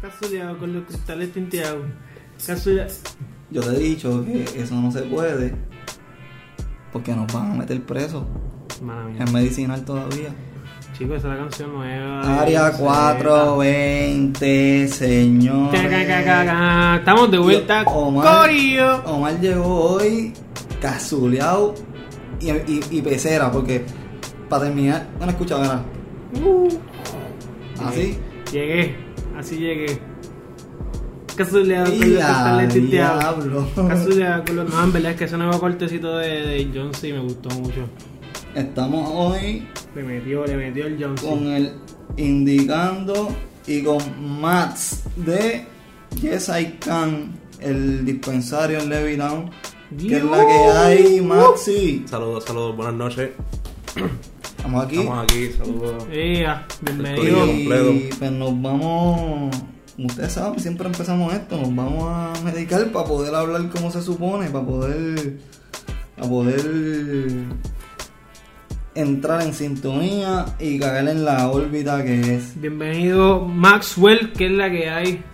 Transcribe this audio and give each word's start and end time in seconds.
Casuleado 0.00 0.58
con 0.58 0.74
los 0.74 0.84
cristales 0.84 1.32
tinteados. 1.32 1.84
Yo 3.50 3.60
te 3.60 3.70
he 3.70 3.78
dicho 3.78 4.24
que 4.24 4.44
eso 4.56 4.74
no 4.74 4.90
se 4.90 5.02
puede 5.02 5.54
porque 6.92 7.14
nos 7.14 7.32
van 7.32 7.52
a 7.52 7.54
meter 7.54 7.80
presos. 7.82 8.24
Es 9.18 9.32
medicinal 9.32 9.84
todavía. 9.84 10.30
Chicos, 10.96 11.18
esa 11.18 11.28
es 11.28 11.34
la 11.34 11.38
canción 11.38 11.72
nueva. 11.72 12.40
Área 12.40 12.66
Zeta. 12.70 12.78
420, 12.78 14.88
señor. 14.88 15.74
Estamos 15.74 17.30
de 17.30 17.38
vuelta. 17.38 17.82
Omar, 17.84 18.40
Corillo. 18.40 19.04
Omar 19.04 19.40
llegó 19.40 19.94
hoy 19.94 20.32
cazuleado 20.80 21.74
y, 22.40 22.50
y, 22.50 22.80
y 22.90 23.02
pecera 23.02 23.50
porque 23.50 23.84
para 24.48 24.64
terminar, 24.64 25.06
no 25.18 25.26
escucha 25.26 25.58
nada. 25.58 25.84
Uh. 26.44 26.68
Así. 27.82 28.18
Llegué. 28.52 28.94
Así 29.36 29.56
llegué. 29.56 29.98
Casuleado 31.34 31.86
con 31.90 32.00
tinteados. 32.68 33.44
diablo. 33.44 33.68
Casuleado 33.88 34.44
con 34.44 34.56
los. 34.56 34.70
No, 34.70 34.84
en 34.84 34.92
verdad 34.92 35.12
es 35.12 35.16
que 35.16 35.24
ese 35.24 35.38
nuevo 35.38 35.58
cortecito 35.58 36.18
de, 36.18 36.28
de 36.28 36.70
John 36.74 36.92
C. 36.92 37.12
me 37.14 37.20
gustó 37.20 37.48
mucho. 37.50 37.88
Estamos 38.54 39.08
hoy 39.10 39.66
Le 39.94 40.02
metió, 40.02 40.44
le 40.44 40.56
metió 40.56 40.86
el 40.86 41.02
John 41.02 41.16
C. 41.16 41.26
con 41.26 41.46
el 41.46 41.72
indicando 42.18 43.34
y 43.66 43.82
con 43.82 44.40
Mats 44.40 45.04
de 45.16 45.64
Yes 46.20 46.50
I 46.50 46.76
Can, 46.78 47.32
el 47.60 48.04
dispensario 48.04 48.80
en 48.80 48.90
Levittown. 48.90 49.50
Que 49.98 50.18
es 50.18 50.24
la 50.24 50.46
que 50.46 50.52
hay, 50.52 51.20
Maxi. 51.22 52.04
Saludos, 52.06 52.44
saludos, 52.44 52.76
buenas 52.76 52.94
noches. 52.94 53.30
Estamos 54.62 54.84
aquí. 54.84 54.96
Estamos 54.96 55.24
aquí, 55.24 55.52
saludos. 55.58 56.04
Corillo. 56.04 56.54
bienvenido. 56.82 57.46
completo. 57.46 57.90
Y 57.90 58.10
pues 58.16 58.30
nos 58.30 58.62
vamos, 58.62 59.56
como 59.96 60.06
ustedes 60.06 60.32
saben, 60.32 60.60
siempre 60.60 60.86
empezamos 60.86 61.34
esto, 61.34 61.56
nos 61.56 61.74
vamos 61.74 62.04
a 62.06 62.32
medicar 62.44 62.86
para 62.92 63.04
poder 63.04 63.34
hablar 63.34 63.68
como 63.70 63.90
se 63.90 64.00
supone, 64.02 64.50
para 64.50 64.64
poder, 64.64 65.40
para 66.14 66.28
poder 66.28 66.60
entrar 68.94 69.42
en 69.42 69.52
sintonía 69.52 70.44
y 70.60 70.78
caer 70.78 71.08
en 71.08 71.24
la 71.24 71.50
órbita 71.50 72.04
que 72.04 72.36
es. 72.36 72.60
Bienvenido 72.60 73.40
Maxwell, 73.40 74.32
que 74.32 74.46
es 74.46 74.52
la 74.52 74.70
que 74.70 74.88
hay. 74.88 75.24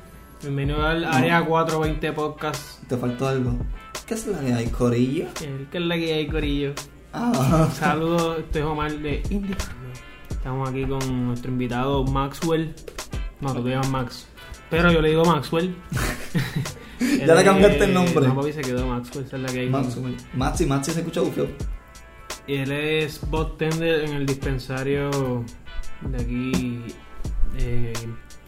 Bienvenido 0.40 0.86
al 0.86 1.04
Área 1.04 1.44
420 1.44 2.12
Podcast. 2.14 2.82
Te 2.88 2.96
faltó 2.96 3.28
algo. 3.28 3.58
¿Qué 4.06 4.14
es 4.14 4.26
la 4.26 4.40
que 4.40 4.54
hay, 4.54 4.66
Corilla? 4.68 5.28
El 5.44 5.66
que 5.70 5.76
es 5.76 5.84
la 5.84 5.96
que 5.96 6.14
hay, 6.14 6.26
Corillo. 6.28 6.72
Ah, 7.12 7.68
Saludos, 7.72 8.38
este 8.40 8.58
es 8.60 8.64
Omar 8.64 8.92
de 8.92 9.22
Indicando. 9.30 9.74
Estamos 10.30 10.68
aquí 10.68 10.84
con 10.84 11.26
nuestro 11.26 11.50
invitado 11.50 12.04
Maxwell. 12.04 12.74
No, 13.40 13.54
tú 13.54 13.62
te 13.64 13.70
llamas 13.70 13.90
Max. 13.90 14.26
Pero 14.70 14.92
yo 14.92 15.00
le 15.00 15.10
digo 15.10 15.24
Maxwell. 15.24 15.74
Ya 17.00 17.32
le 17.32 17.44
cambiaste 17.44 17.84
el 17.84 17.94
nombre. 17.94 18.26
No, 18.26 18.34
papi, 18.34 18.52
se 18.52 18.60
quedó 18.60 18.84
Maxwell, 18.84 19.24
esa 19.24 19.36
es 19.36 19.42
la 19.42 19.48
que 19.52 19.60
hay. 19.60 19.70
Maxi, 19.70 20.00
Maxi, 20.34 20.66
Maxi 20.66 20.90
se 20.90 20.98
escucha 20.98 21.20
bufio. 21.20 21.46
Y 22.48 22.56
él 22.56 22.72
es 22.72 23.20
bot 23.30 23.56
tender 23.56 24.04
en 24.04 24.14
el 24.14 24.26
dispensario 24.26 25.44
de 26.00 26.16
aquí, 26.20 26.84
eh, 27.56 27.92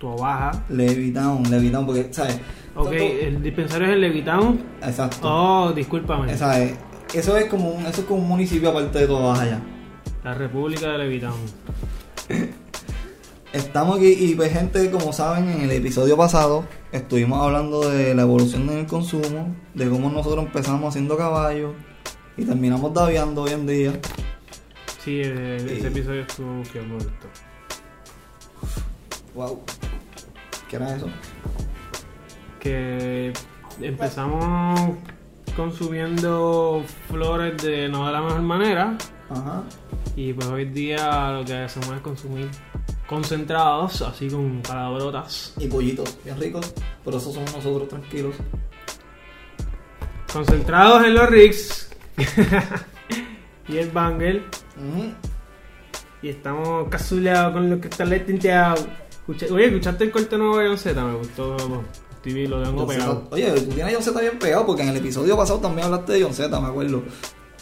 Tua 0.00 0.16
Baja. 0.16 0.64
Levitown, 0.68 1.48
Levitown, 1.48 1.86
porque, 1.86 2.08
¿sabes? 2.12 2.40
Ok, 2.74 2.90
el 2.92 3.40
dispensario 3.40 3.86
es 3.86 3.92
el 3.94 4.00
Levitown. 4.00 4.60
Exacto. 4.82 5.18
Oh, 5.22 5.72
discúlpame. 5.72 6.36
¿Sabes? 6.36 6.76
Eso 7.12 7.36
es 7.36 7.46
como 7.46 7.70
un, 7.70 7.86
eso 7.86 8.02
es 8.02 8.06
como 8.06 8.20
un 8.20 8.28
municipio 8.28 8.70
aparte 8.70 9.00
de 9.00 9.06
todo 9.08 9.32
allá. 9.32 9.60
La 10.22 10.34
República 10.34 10.92
de 10.92 10.98
Levitown. 10.98 11.40
Estamos 13.52 13.98
aquí 13.98 14.12
y 14.12 14.36
pues 14.36 14.52
gente, 14.52 14.88
como 14.92 15.12
saben, 15.12 15.48
en 15.48 15.62
el 15.62 15.72
episodio 15.72 16.16
pasado 16.16 16.64
estuvimos 16.92 17.42
hablando 17.42 17.80
de 17.88 18.14
la 18.14 18.22
evolución 18.22 18.70
en 18.70 18.78
el 18.78 18.86
consumo, 18.86 19.56
de 19.74 19.88
cómo 19.88 20.08
nosotros 20.08 20.44
empezamos 20.44 20.88
haciendo 20.88 21.16
caballos 21.16 21.74
y 22.36 22.44
terminamos 22.44 22.94
daviando 22.94 23.42
hoy 23.42 23.50
en 23.50 23.66
día. 23.66 23.92
Sí, 25.02 25.20
eh, 25.24 25.56
ese 25.56 25.88
episodio 25.88 26.20
estuvo 26.20 26.62
que 26.72 26.80
gustó. 26.80 27.26
Wow. 29.34 29.60
¿Qué 30.68 30.76
era 30.76 30.94
eso? 30.94 31.08
Que 32.60 33.32
empezamos 33.80 34.96
consumiendo 35.52 36.82
flores 37.08 37.62
de 37.62 37.88
no 37.88 38.06
de 38.06 38.12
la 38.12 38.20
mejor 38.22 38.42
manera. 38.42 38.96
Ajá. 39.28 39.62
Y 40.16 40.32
pues 40.32 40.46
hoy 40.48 40.64
día 40.66 41.30
lo 41.32 41.44
que 41.44 41.54
hacemos 41.54 41.88
es 41.94 42.00
consumir 42.00 42.48
concentrados, 43.06 44.02
así 44.02 44.28
con 44.28 44.60
palabrotas. 44.62 45.54
Y 45.58 45.66
pollitos, 45.68 46.18
bien 46.24 46.38
ricos, 46.40 46.72
pero 47.04 47.16
eso 47.18 47.32
somos 47.32 47.54
nosotros 47.54 47.88
tranquilos. 47.88 48.34
Concentrados 50.32 51.04
en 51.04 51.14
los 51.14 51.28
rigs. 51.28 51.90
y 53.68 53.78
el. 54.22 54.44
Ujú. 54.76 55.12
Y 56.22 56.28
estamos 56.28 56.88
casuleados 56.88 57.52
con 57.54 57.70
los 57.70 57.80
cristales 57.80 58.26
tinteados. 58.26 58.86
Escuché- 59.26 59.50
Oye, 59.50 59.66
¿escuchaste 59.66 60.04
el 60.04 60.10
corte 60.10 60.36
nuevo 60.36 60.58
de 60.58 60.76
Z? 60.76 61.02
Me 61.04 61.14
gustó. 61.14 61.56
TV 62.22 62.46
lo 62.48 62.62
tengo 62.62 62.78
John 62.80 62.88
pegado. 62.88 63.22
Zeta- 63.24 63.34
Oye, 63.34 63.50
tú 63.52 63.72
tienes 63.74 63.92
a 63.92 63.96
John 63.96 64.02
Z 64.04 64.20
bien 64.20 64.38
pegado 64.38 64.66
porque 64.66 64.82
en 64.82 64.88
el 64.90 64.96
episodio 64.96 65.36
pasado 65.36 65.58
también 65.60 65.86
hablaste 65.86 66.12
de 66.14 66.22
John 66.22 66.34
Z, 66.34 66.60
me 66.60 66.68
acuerdo. 66.68 67.02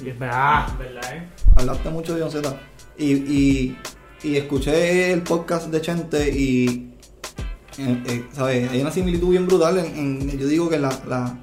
Y 0.05 0.09
es 0.09 0.19
verdad, 0.19 0.69
verdad, 0.79 1.13
eh. 1.17 1.29
Hablaste 1.57 1.91
mucho 1.91 2.15
de 2.15 2.23
John 2.23 2.31
Z. 2.31 2.61
Y, 2.97 3.13
y, 3.13 3.79
y 4.23 4.37
escuché 4.37 5.13
el 5.13 5.23
podcast 5.23 5.69
de 5.69 5.81
Chente 5.81 6.29
y. 6.31 6.93
eh, 7.79 8.03
eh, 8.07 8.25
¿Sabes? 8.33 8.71
Hay 8.71 8.81
una 8.81 8.91
similitud 8.91 9.29
bien 9.31 9.47
brutal. 9.47 9.79
En, 9.79 9.97
en- 10.31 10.39
yo 10.39 10.47
digo 10.49 10.69
que 10.69 10.79
la, 10.79 10.89
la, 11.09 11.39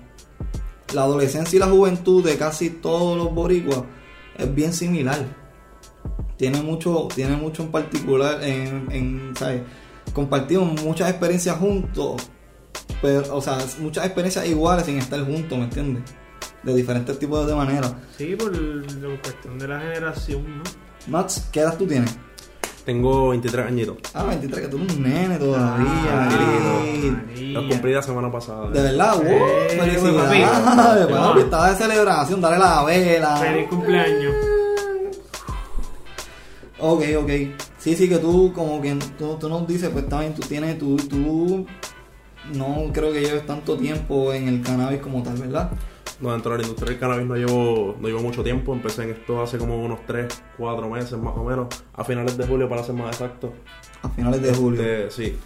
la 0.94 1.02
adolescencia 1.04 1.56
y 1.56 1.60
la 1.60 1.68
juventud 1.68 2.24
de 2.24 2.38
casi 2.38 2.70
todos 2.70 3.18
los 3.18 3.34
boricuas 3.34 3.84
es 4.38 4.54
bien 4.54 4.74
similar. 4.74 5.20
Tiene 6.38 6.62
mucho, 6.62 7.08
tiene 7.16 7.38
mucho 7.38 7.64
en 7.64 7.72
particular 7.72 8.44
en, 8.44 8.88
en, 8.92 9.34
¿sabes? 9.38 9.62
Compartimos 10.14 10.82
muchas 10.84 11.10
experiencias 11.10 11.58
juntos, 11.58 12.22
pero, 13.02 13.36
o 13.36 13.42
sea, 13.42 13.58
muchas 13.80 14.06
experiencias 14.06 14.48
iguales 14.48 14.86
sin 14.86 14.98
estar 14.98 15.20
juntos, 15.26 15.58
¿me 15.58 15.66
entiendes? 15.66 16.04
De 16.64 16.74
diferentes 16.74 17.18
tipos 17.20 17.46
de 17.48 17.54
maneras. 17.56 17.94
Sí, 18.18 18.36
por 18.36 18.56
la 18.56 19.22
cuestión 19.22 19.60
de 19.60 19.68
la 19.68 19.80
generación, 19.80 20.58
¿no? 20.58 20.64
Max, 21.08 21.48
¿qué 21.52 21.60
edad 21.60 21.78
tú 21.78 21.86
tienes? 21.86 22.18
Tengo 22.86 23.30
23 23.30 23.66
añitos. 23.68 23.98
Ah, 24.14 24.24
23, 24.26 24.62
que 24.62 24.68
tú 24.68 24.78
eres 24.78 24.96
un 24.96 25.04
nene 25.04 25.38
todavía. 25.38 25.88
Ah. 26.08 26.30
Los 27.36 27.66
cumplí 27.66 27.94
la 27.94 28.02
semana 28.04 28.32
pasada. 28.32 28.70
de 28.70 28.82
verdad, 28.82 29.16
wow, 29.16 29.26
Eh, 29.26 29.78
felicidades. 29.80 30.50
papi. 30.50 31.14
Papi, 31.14 31.40
estaba 31.40 31.70
de 31.72 31.76
celebración, 31.76 32.42
dale 32.42 32.58
la 32.60 32.84
vela. 32.84 33.38
Feliz 33.38 33.68
cumpleaños. 33.70 34.36
Ok, 36.80 37.04
ok. 37.22 37.30
Sí, 37.78 37.96
sí, 37.96 38.10
que 38.10 38.18
tú, 38.18 38.52
como 38.54 38.82
que 38.82 38.94
tú, 39.18 39.38
tú 39.40 39.48
nos 39.50 39.68
dices, 39.68 39.90
pues 39.92 40.08
también 40.10 40.34
tú 40.36 40.42
tienes, 40.48 40.78
tú, 40.78 40.96
tú 40.98 41.66
no 42.54 42.92
creo 42.94 43.12
que 43.12 43.22
lleves 43.22 43.46
tanto 43.46 43.78
tiempo 43.78 44.34
en 44.34 44.48
el 44.48 44.62
cannabis 44.62 45.02
como 45.02 45.24
tal, 45.24 45.38
¿verdad? 45.38 45.72
No, 46.20 46.32
dentro 46.32 46.52
de 46.52 46.60
la 46.60 46.64
industria 46.64 46.92
del 46.92 47.00
cannabis 47.00 47.26
no 47.28 47.36
llevo, 47.36 47.96
no 48.00 48.08
llevo 48.08 48.22
mucho 48.22 48.44
tiempo. 48.44 48.74
Empecé 48.74 49.04
en 49.04 49.10
esto 49.12 49.42
hace 49.42 49.58
como 49.58 49.78
unos 49.84 50.06
3, 50.06 50.28
4 50.58 50.90
meses 50.90 51.18
más 51.20 51.36
o 51.36 51.44
menos. 51.44 51.68
A 51.94 52.04
finales 52.04 52.38
de 52.38 52.48
julio, 52.48 52.70
para 52.70 52.84
ser 52.84 52.96
más 52.96 53.16
exacto. 53.16 53.54
A 54.02 54.10
finales 54.10 54.42
de 54.42 54.54
julio. 54.54 54.82
Este, 54.82 55.12
sí. 55.12 55.38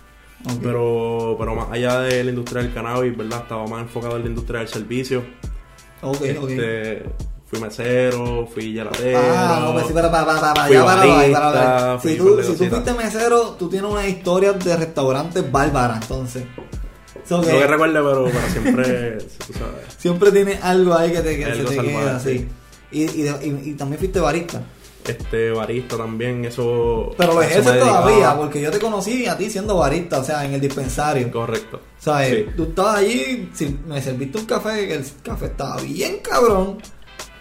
Ok. 0.45 0.59
Pero, 0.61 1.35
pero 1.39 1.55
más 1.55 1.71
allá 1.71 2.01
de 2.01 2.23
la 2.23 2.29
industria 2.29 2.61
del 2.61 2.73
cannabis, 2.73 3.17
¿verdad? 3.17 3.39
Estaba 3.41 3.65
más 3.67 3.81
enfocado 3.81 4.17
en 4.17 4.23
la 4.23 4.29
industria 4.29 4.59
del 4.59 4.69
servicio. 4.69 5.23
Ok, 6.01 6.15
ok. 6.15 6.49
Este, 6.49 7.03
fui 7.45 7.59
mesero, 7.59 8.47
fui 8.47 8.73
gelatero. 8.73 9.19
Ah, 9.21 9.59
no, 9.65 9.73
pues 9.73 9.87
sí, 9.87 9.93
para, 9.93 10.11
para, 10.11 10.25
para, 10.25 10.53
para, 10.53 10.65
Fui 10.65 10.75
ya 10.75 10.85
para, 10.85 11.01
para, 11.01 11.31
para, 11.31 11.31
para. 11.31 11.85
barista, 11.95 12.09
Si 12.09 12.15
tú, 12.15 12.43
si 12.43 12.55
tú 12.55 12.65
fuiste 12.65 12.93
mesero, 12.93 13.41
tú 13.57 13.69
tienes 13.69 13.89
una 13.89 14.07
historia 14.07 14.53
de 14.53 14.77
restaurantes 14.77 15.51
bárbaras, 15.51 16.03
entonces. 16.03 16.43
So 17.29 17.41
que 17.41 17.53
No 17.53 17.59
que 17.59 17.67
recuerde, 17.67 17.93
pero, 17.93 18.25
pero 18.25 18.49
siempre, 18.51 19.17
tú 19.45 19.53
sabes. 19.53 19.85
siempre 19.99 20.31
tienes 20.31 20.63
algo 20.63 20.95
ahí 20.95 21.11
que 21.11 21.21
te, 21.21 21.37
que 21.37 21.55
se 21.55 21.63
te 21.63 21.77
queda 21.79 22.15
así. 22.17 22.39
sí. 22.39 22.47
Y, 22.91 23.03
y, 23.03 23.27
y, 23.29 23.69
y 23.69 23.73
también 23.75 23.99
fuiste 23.99 24.19
barista. 24.19 24.63
Este, 25.07 25.51
barista 25.51 25.95
también, 25.95 26.43
eso. 26.45 27.11
Pero 27.17 27.33
lo 27.35 27.41
ejerces 27.43 27.79
todavía, 27.79 28.35
porque 28.35 28.59
yo 28.61 28.69
te 28.71 28.79
conocí 28.79 29.27
a 29.27 29.37
ti 29.37 29.49
siendo 29.49 29.77
barista, 29.77 30.19
o 30.19 30.23
sea, 30.23 30.43
en 30.43 30.53
el 30.55 30.61
dispensario. 30.61 31.31
Correcto. 31.31 31.79
¿Sabes? 31.99 32.29
Sí. 32.29 32.45
Tú 32.57 32.63
estabas 32.63 32.97
allí, 32.97 33.49
si- 33.53 33.77
me 33.87 34.01
serviste 34.01 34.37
un 34.39 34.45
café, 34.45 34.91
el 34.93 35.05
café 35.23 35.45
estaba 35.45 35.77
bien 35.81 36.17
cabrón. 36.23 36.79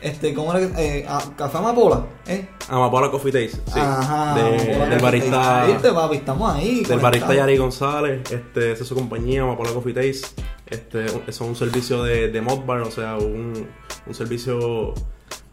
Este, 0.00 0.32
¿cómo 0.32 0.54
era? 0.54 0.68
Eh, 0.80 1.04
café 1.36 1.58
Amapola, 1.58 2.06
¿eh? 2.26 2.48
Amapola 2.68 3.10
Coffee 3.10 3.32
Taste, 3.32 3.62
sí. 3.72 3.80
Ajá. 3.80 4.34
De- 4.36 4.42
del 4.52 4.78
Coffee 4.78 4.98
barista. 5.02 5.30
Taste. 5.42 5.72
¿Viste, 5.72 5.92
papi? 5.92 6.16
Estamos 6.16 6.54
ahí. 6.54 6.84
Del 6.84 6.98
barista 7.00 7.34
Yari 7.34 7.56
González, 7.56 8.30
este, 8.30 8.72
esa 8.72 8.82
es 8.82 8.88
su 8.88 8.94
compañía, 8.94 9.42
Amapola 9.42 9.70
Coffee 9.72 9.92
Taste. 9.94 10.42
Este, 10.66 11.06
es 11.26 11.40
un 11.40 11.56
servicio 11.56 12.02
de, 12.04 12.28
de 12.28 12.40
mod 12.40 12.64
bar, 12.64 12.82
o 12.82 12.90
sea, 12.90 13.16
un, 13.16 13.66
un 14.06 14.14
servicio 14.14 14.94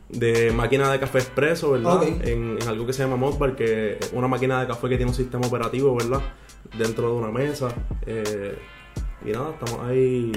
de 0.09 0.51
máquina 0.51 0.91
de 0.91 0.99
café 0.99 1.17
expreso, 1.19 1.71
¿verdad? 1.71 2.03
En, 2.03 2.57
en 2.61 2.67
algo 2.67 2.85
que 2.85 2.93
se 2.93 3.01
llama 3.03 3.15
Modbar, 3.15 3.55
que 3.55 3.97
es 3.99 4.11
una 4.13 4.27
máquina 4.27 4.59
de 4.61 4.67
café 4.67 4.89
que 4.89 4.97
tiene 4.97 5.09
un 5.11 5.15
sistema 5.17 5.47
operativo, 5.47 5.95
¿verdad? 5.95 6.21
Dentro 6.77 7.07
de 7.09 7.13
una 7.15 7.29
mesa. 7.31 7.69
eh, 8.05 8.55
y 9.25 9.31
nada, 9.31 9.49
estamos 9.59 9.79
ahí. 9.89 10.31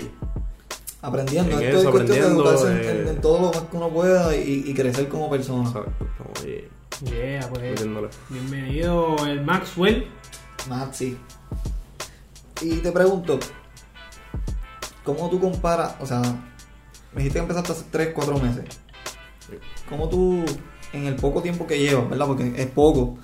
Aprendiendo, 1.00 1.58
En 1.58 1.62
esto 1.66 1.78
eso, 1.78 1.88
es 1.88 1.92
cuestión 1.94 2.18
de 2.18 2.24
aprendiendo, 2.24 2.50
educarse 2.50 2.72
en, 2.90 2.96
eh. 2.96 3.00
en- 3.02 3.08
en 3.08 3.20
todo 3.20 3.40
lo 3.40 3.46
más 3.52 3.62
que 3.70 3.76
uno 3.76 3.88
pueda 3.90 4.36
y, 4.36 4.64
y 4.66 4.74
crecer 4.74 5.08
como 5.08 5.30
persona. 5.30 5.68
Exacto, 5.68 5.92
Yeah, 7.04 7.48
pues. 7.48 7.62
metiéndole. 7.62 8.08
Bienvenido 8.28 9.16
el 9.26 9.44
Maxwell. 9.44 10.08
Maxi. 10.68 11.16
Y 12.60 12.70
te 12.78 12.90
pregunto, 12.90 13.38
¿cómo 15.04 15.30
tú 15.30 15.38
comparas? 15.40 15.94
O 16.00 16.06
sea, 16.06 16.20
me 17.12 17.18
dijiste 17.22 17.38
que 17.38 17.42
empezaste 17.42 17.72
hace 17.72 17.84
3, 17.92 18.08
4 18.12 18.36
meses. 18.40 18.64
¿Cómo 19.88 20.08
tú, 20.08 20.44
en 20.92 21.06
el 21.06 21.14
poco 21.14 21.40
tiempo 21.40 21.64
que 21.68 21.78
llevas, 21.78 22.10
¿verdad? 22.10 22.26
Porque 22.26 22.52
es 22.56 22.66
poco, 22.66 23.16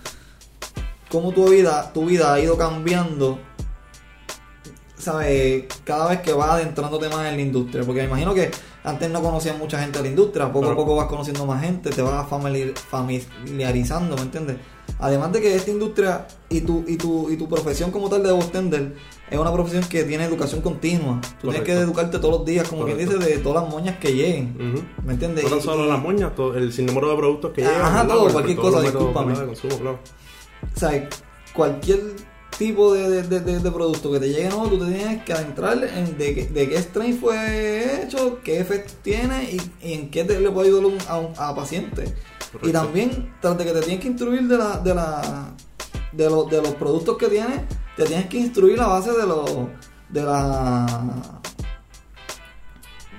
¿cómo 1.10 1.32
tu 1.32 1.48
vida, 1.50 1.92
tu 1.92 2.06
vida 2.06 2.32
ha 2.32 2.38
ido 2.38 2.56
cambiando? 2.56 3.40
¿Sabes? 5.04 5.64
Cada 5.84 6.08
vez 6.08 6.20
que 6.20 6.32
vas 6.32 6.50
adentrándote 6.50 7.08
más 7.10 7.26
en 7.28 7.36
la 7.36 7.42
industria. 7.42 7.84
Porque 7.84 8.00
me 8.02 8.06
imagino 8.08 8.32
que 8.32 8.50
antes 8.84 9.10
no 9.10 9.20
conocías 9.22 9.58
mucha 9.58 9.78
gente 9.78 9.98
de 9.98 10.04
la 10.04 10.08
industria, 10.10 10.50
poco 10.52 10.70
a 10.70 10.74
poco 10.76 10.96
vas 10.96 11.06
conociendo 11.08 11.44
más 11.44 11.62
gente, 11.62 11.90
te 11.90 12.00
vas 12.02 12.26
familiar- 12.28 12.72
familiarizando, 12.90 14.16
¿me 14.16 14.22
entiendes? 14.22 14.56
Además 14.98 15.32
de 15.32 15.40
que 15.40 15.54
esta 15.56 15.70
industria 15.70 16.26
y 16.48 16.60
tu, 16.60 16.84
y 16.86 16.96
tu, 16.96 17.28
y 17.30 17.36
tu 17.36 17.48
profesión 17.48 17.90
como 17.90 18.08
tal 18.08 18.22
de 18.22 18.32
bartender 18.32 18.94
es 19.30 19.38
una 19.38 19.52
profesión 19.52 19.82
que 19.84 20.04
tiene 20.04 20.24
educación 20.24 20.60
continua. 20.62 21.20
Tú 21.40 21.48
tienes 21.48 21.66
que 21.66 21.72
educarte 21.72 22.18
todos 22.18 22.38
los 22.38 22.44
días, 22.46 22.68
como 22.68 22.84
quien 22.84 22.96
dice, 22.98 23.16
de 23.18 23.38
todas 23.38 23.62
las 23.64 23.70
moñas 23.72 23.98
que 23.98 24.14
lleguen. 24.14 24.86
¿Me 25.04 25.14
entiendes? 25.14 25.44
No 25.44 25.50
tan 25.50 25.60
solo 25.62 25.86
las 25.86 26.00
moñas, 26.00 26.34
todo, 26.34 26.54
el 26.54 26.72
sinnúmero 26.72 27.10
de 27.10 27.16
productos 27.16 27.52
que 27.52 27.64
Ajá, 27.64 27.72
llegan. 27.74 27.92
¿verdad? 27.94 28.14
todo, 28.14 28.32
cualquier 28.32 28.56
cosa, 28.58 28.80
discúlpame. 28.80 29.34
consumo, 29.34 29.78
claro. 29.78 29.98
O 30.74 30.78
sea, 30.78 31.08
cualquier 31.54 32.00
tipo 32.58 32.92
de, 32.94 33.22
de, 33.22 33.40
de- 33.40 33.58
de- 33.60 33.70
producto 33.70 34.12
que 34.12 34.20
te 34.20 34.28
llegue 34.28 34.48
nuevo, 34.48 34.68
tú 34.68 34.78
te 34.78 34.92
tienes 34.92 35.24
que 35.24 35.32
adentrar 35.32 35.82
en 35.84 36.16
de, 36.16 36.34
qué- 36.34 36.46
de 36.46 36.68
qué 36.68 36.78
strain 36.78 37.18
fue 37.18 38.02
hecho, 38.04 38.38
qué 38.44 38.60
efecto 38.60 38.92
tiene 39.02 39.44
y, 39.50 39.60
y 39.88 39.92
en 39.94 40.10
qué 40.10 40.24
te, 40.24 40.38
le 40.38 40.50
puede 40.50 40.68
ayudar 40.68 40.84
un- 40.86 40.98
a, 41.08 41.18
un 41.18 41.32
a 41.36 41.54
paciente. 41.54 42.04
Correcto. 42.52 42.68
Y 42.68 42.72
también, 42.72 43.34
tras 43.40 43.58
de 43.58 43.64
que 43.64 43.72
te 43.72 43.80
tienes 43.80 44.00
que 44.00 44.08
instruir 44.08 44.42
de 44.46 44.56
la, 44.56 44.78
de 44.78 44.94
la 44.94 45.54
de, 46.12 46.30
los 46.30 46.48
de 46.48 46.62
los 46.62 46.74
productos 46.74 47.16
que 47.18 47.26
tienes, 47.28 47.62
te 47.96 48.04
tienes 48.04 48.26
que 48.26 48.38
instruir 48.38 48.80
a 48.80 48.86
base 48.86 49.10
de 49.12 49.26
los 49.26 49.50
de 50.08 50.22
la 50.22 51.40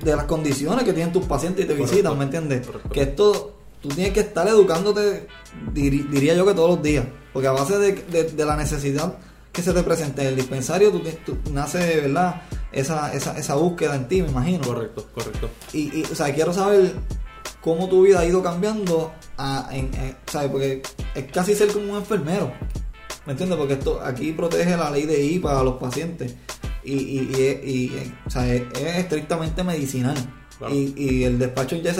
de 0.01 0.15
las 0.15 0.25
condiciones 0.25 0.83
que 0.83 0.93
tienen 0.93 1.11
tus 1.11 1.25
pacientes 1.25 1.65
y 1.65 1.67
te 1.67 1.73
Correcto. 1.73 1.91
visitan, 1.93 2.17
¿me 2.17 2.25
entiendes? 2.25 2.65
Correcto. 2.65 2.89
Que 2.89 3.01
esto 3.01 3.57
tú 3.81 3.89
tienes 3.89 4.13
que 4.13 4.19
estar 4.21 4.47
educándote, 4.47 5.27
diría 5.73 6.33
yo 6.35 6.45
que 6.45 6.53
todos 6.53 6.69
los 6.71 6.81
días, 6.83 7.05
porque 7.35 7.49
a 7.49 7.51
base 7.51 7.77
de, 7.77 7.91
de- 7.91 8.31
de 8.31 8.45
la 8.45 8.55
necesidad 8.55 9.13
que 9.51 9.61
se 9.61 9.73
te 9.73 9.83
presente 9.83 10.21
en 10.21 10.29
el 10.29 10.35
dispensario, 10.37 10.89
tú, 10.91 11.01
tú- 11.25 11.37
nace, 11.51 11.99
¿verdad? 11.99 12.41
Esa, 12.71 13.13
esa, 13.13 13.37
esa 13.37 13.55
búsqueda 13.55 13.95
en 13.97 14.07
ti, 14.07 14.21
me 14.21 14.29
imagino. 14.29 14.63
Correcto, 14.65 15.07
correcto. 15.13 15.49
Y, 15.73 15.99
y, 15.99 16.03
o 16.09 16.15
sea, 16.15 16.33
quiero 16.33 16.53
saber 16.53 16.93
cómo 17.61 17.89
tu 17.89 18.03
vida 18.03 18.21
ha 18.21 18.25
ido 18.25 18.41
cambiando, 18.41 19.11
a, 19.37 19.67
en, 19.71 19.93
en- 19.95 20.15
¿sabes? 20.31 20.49
Porque 20.49 20.81
es 21.13 21.25
casi 21.31 21.55
ser 21.55 21.67
como 21.73 21.91
un 21.91 21.97
enfermero, 21.97 22.53
¿me 23.25 23.33
entiendes? 23.33 23.57
Porque 23.57 23.73
esto 23.73 23.99
aquí 24.01 24.31
protege 24.31 24.77
la 24.77 24.89
ley 24.89 25.05
de 25.05 25.21
IPA 25.23 25.59
a 25.59 25.63
los 25.63 25.75
pacientes 25.75 26.35
y, 26.85 26.93
y, 26.93 27.19
y, 27.63 27.69
y, 27.69 28.13
o 28.25 28.29
sea, 28.29 28.47
es, 28.53 28.61
es 28.79 28.95
estrictamente 28.97 29.61
medicinal. 29.63 30.15
Claro. 30.57 30.73
Y, 30.73 30.93
y 30.97 31.23
el 31.25 31.37
despacho 31.37 31.75
en 31.75 31.83
Yes 31.83 31.97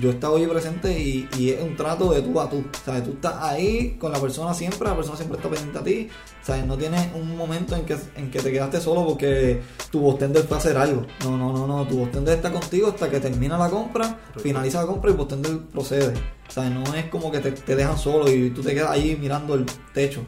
Yo 0.00 0.10
estaba 0.10 0.36
allí 0.36 0.46
presente 0.46 0.98
y, 0.98 1.28
y 1.38 1.50
es 1.50 1.62
un 1.62 1.74
trato 1.74 2.12
de 2.12 2.22
tú 2.22 2.38
a 2.40 2.48
tú. 2.48 2.64
¿sabes? 2.84 3.04
Tú 3.04 3.10
estás 3.12 3.34
ahí 3.40 3.96
con 3.98 4.12
la 4.12 4.20
persona 4.20 4.54
siempre, 4.54 4.88
la 4.88 4.94
persona 4.94 5.16
siempre 5.16 5.38
está 5.38 5.48
pendiente 5.48 5.78
a 5.78 5.82
ti. 5.82 6.08
¿sabes? 6.42 6.66
No 6.66 6.76
tienes 6.76 7.08
un 7.14 7.36
momento 7.36 7.74
en 7.74 7.84
que, 7.84 7.96
en 8.16 8.30
que 8.30 8.40
te 8.40 8.52
quedaste 8.52 8.80
solo 8.80 9.06
porque 9.06 9.60
tu 9.90 10.00
bostender 10.00 10.44
fue 10.44 10.56
a 10.56 10.60
hacer 10.60 10.76
algo. 10.76 11.06
No, 11.24 11.36
no, 11.36 11.52
no, 11.52 11.66
no. 11.66 11.86
Tu 11.86 11.98
bostender 11.98 12.36
está 12.36 12.52
contigo 12.52 12.88
hasta 12.88 13.10
que 13.10 13.18
termina 13.18 13.58
la 13.58 13.70
compra, 13.70 14.18
finaliza 14.36 14.80
la 14.80 14.86
compra 14.86 15.10
y 15.10 15.12
el 15.12 15.18
bostender 15.18 15.58
procede. 15.72 16.14
¿sabes? 16.48 16.70
No 16.70 16.94
es 16.94 17.06
como 17.06 17.30
que 17.32 17.40
te, 17.40 17.52
te 17.52 17.74
dejan 17.74 17.98
solo 17.98 18.30
y 18.30 18.50
tú 18.50 18.62
te 18.62 18.74
quedas 18.74 18.90
ahí 18.90 19.16
mirando 19.20 19.54
el 19.54 19.66
techo. 19.92 20.22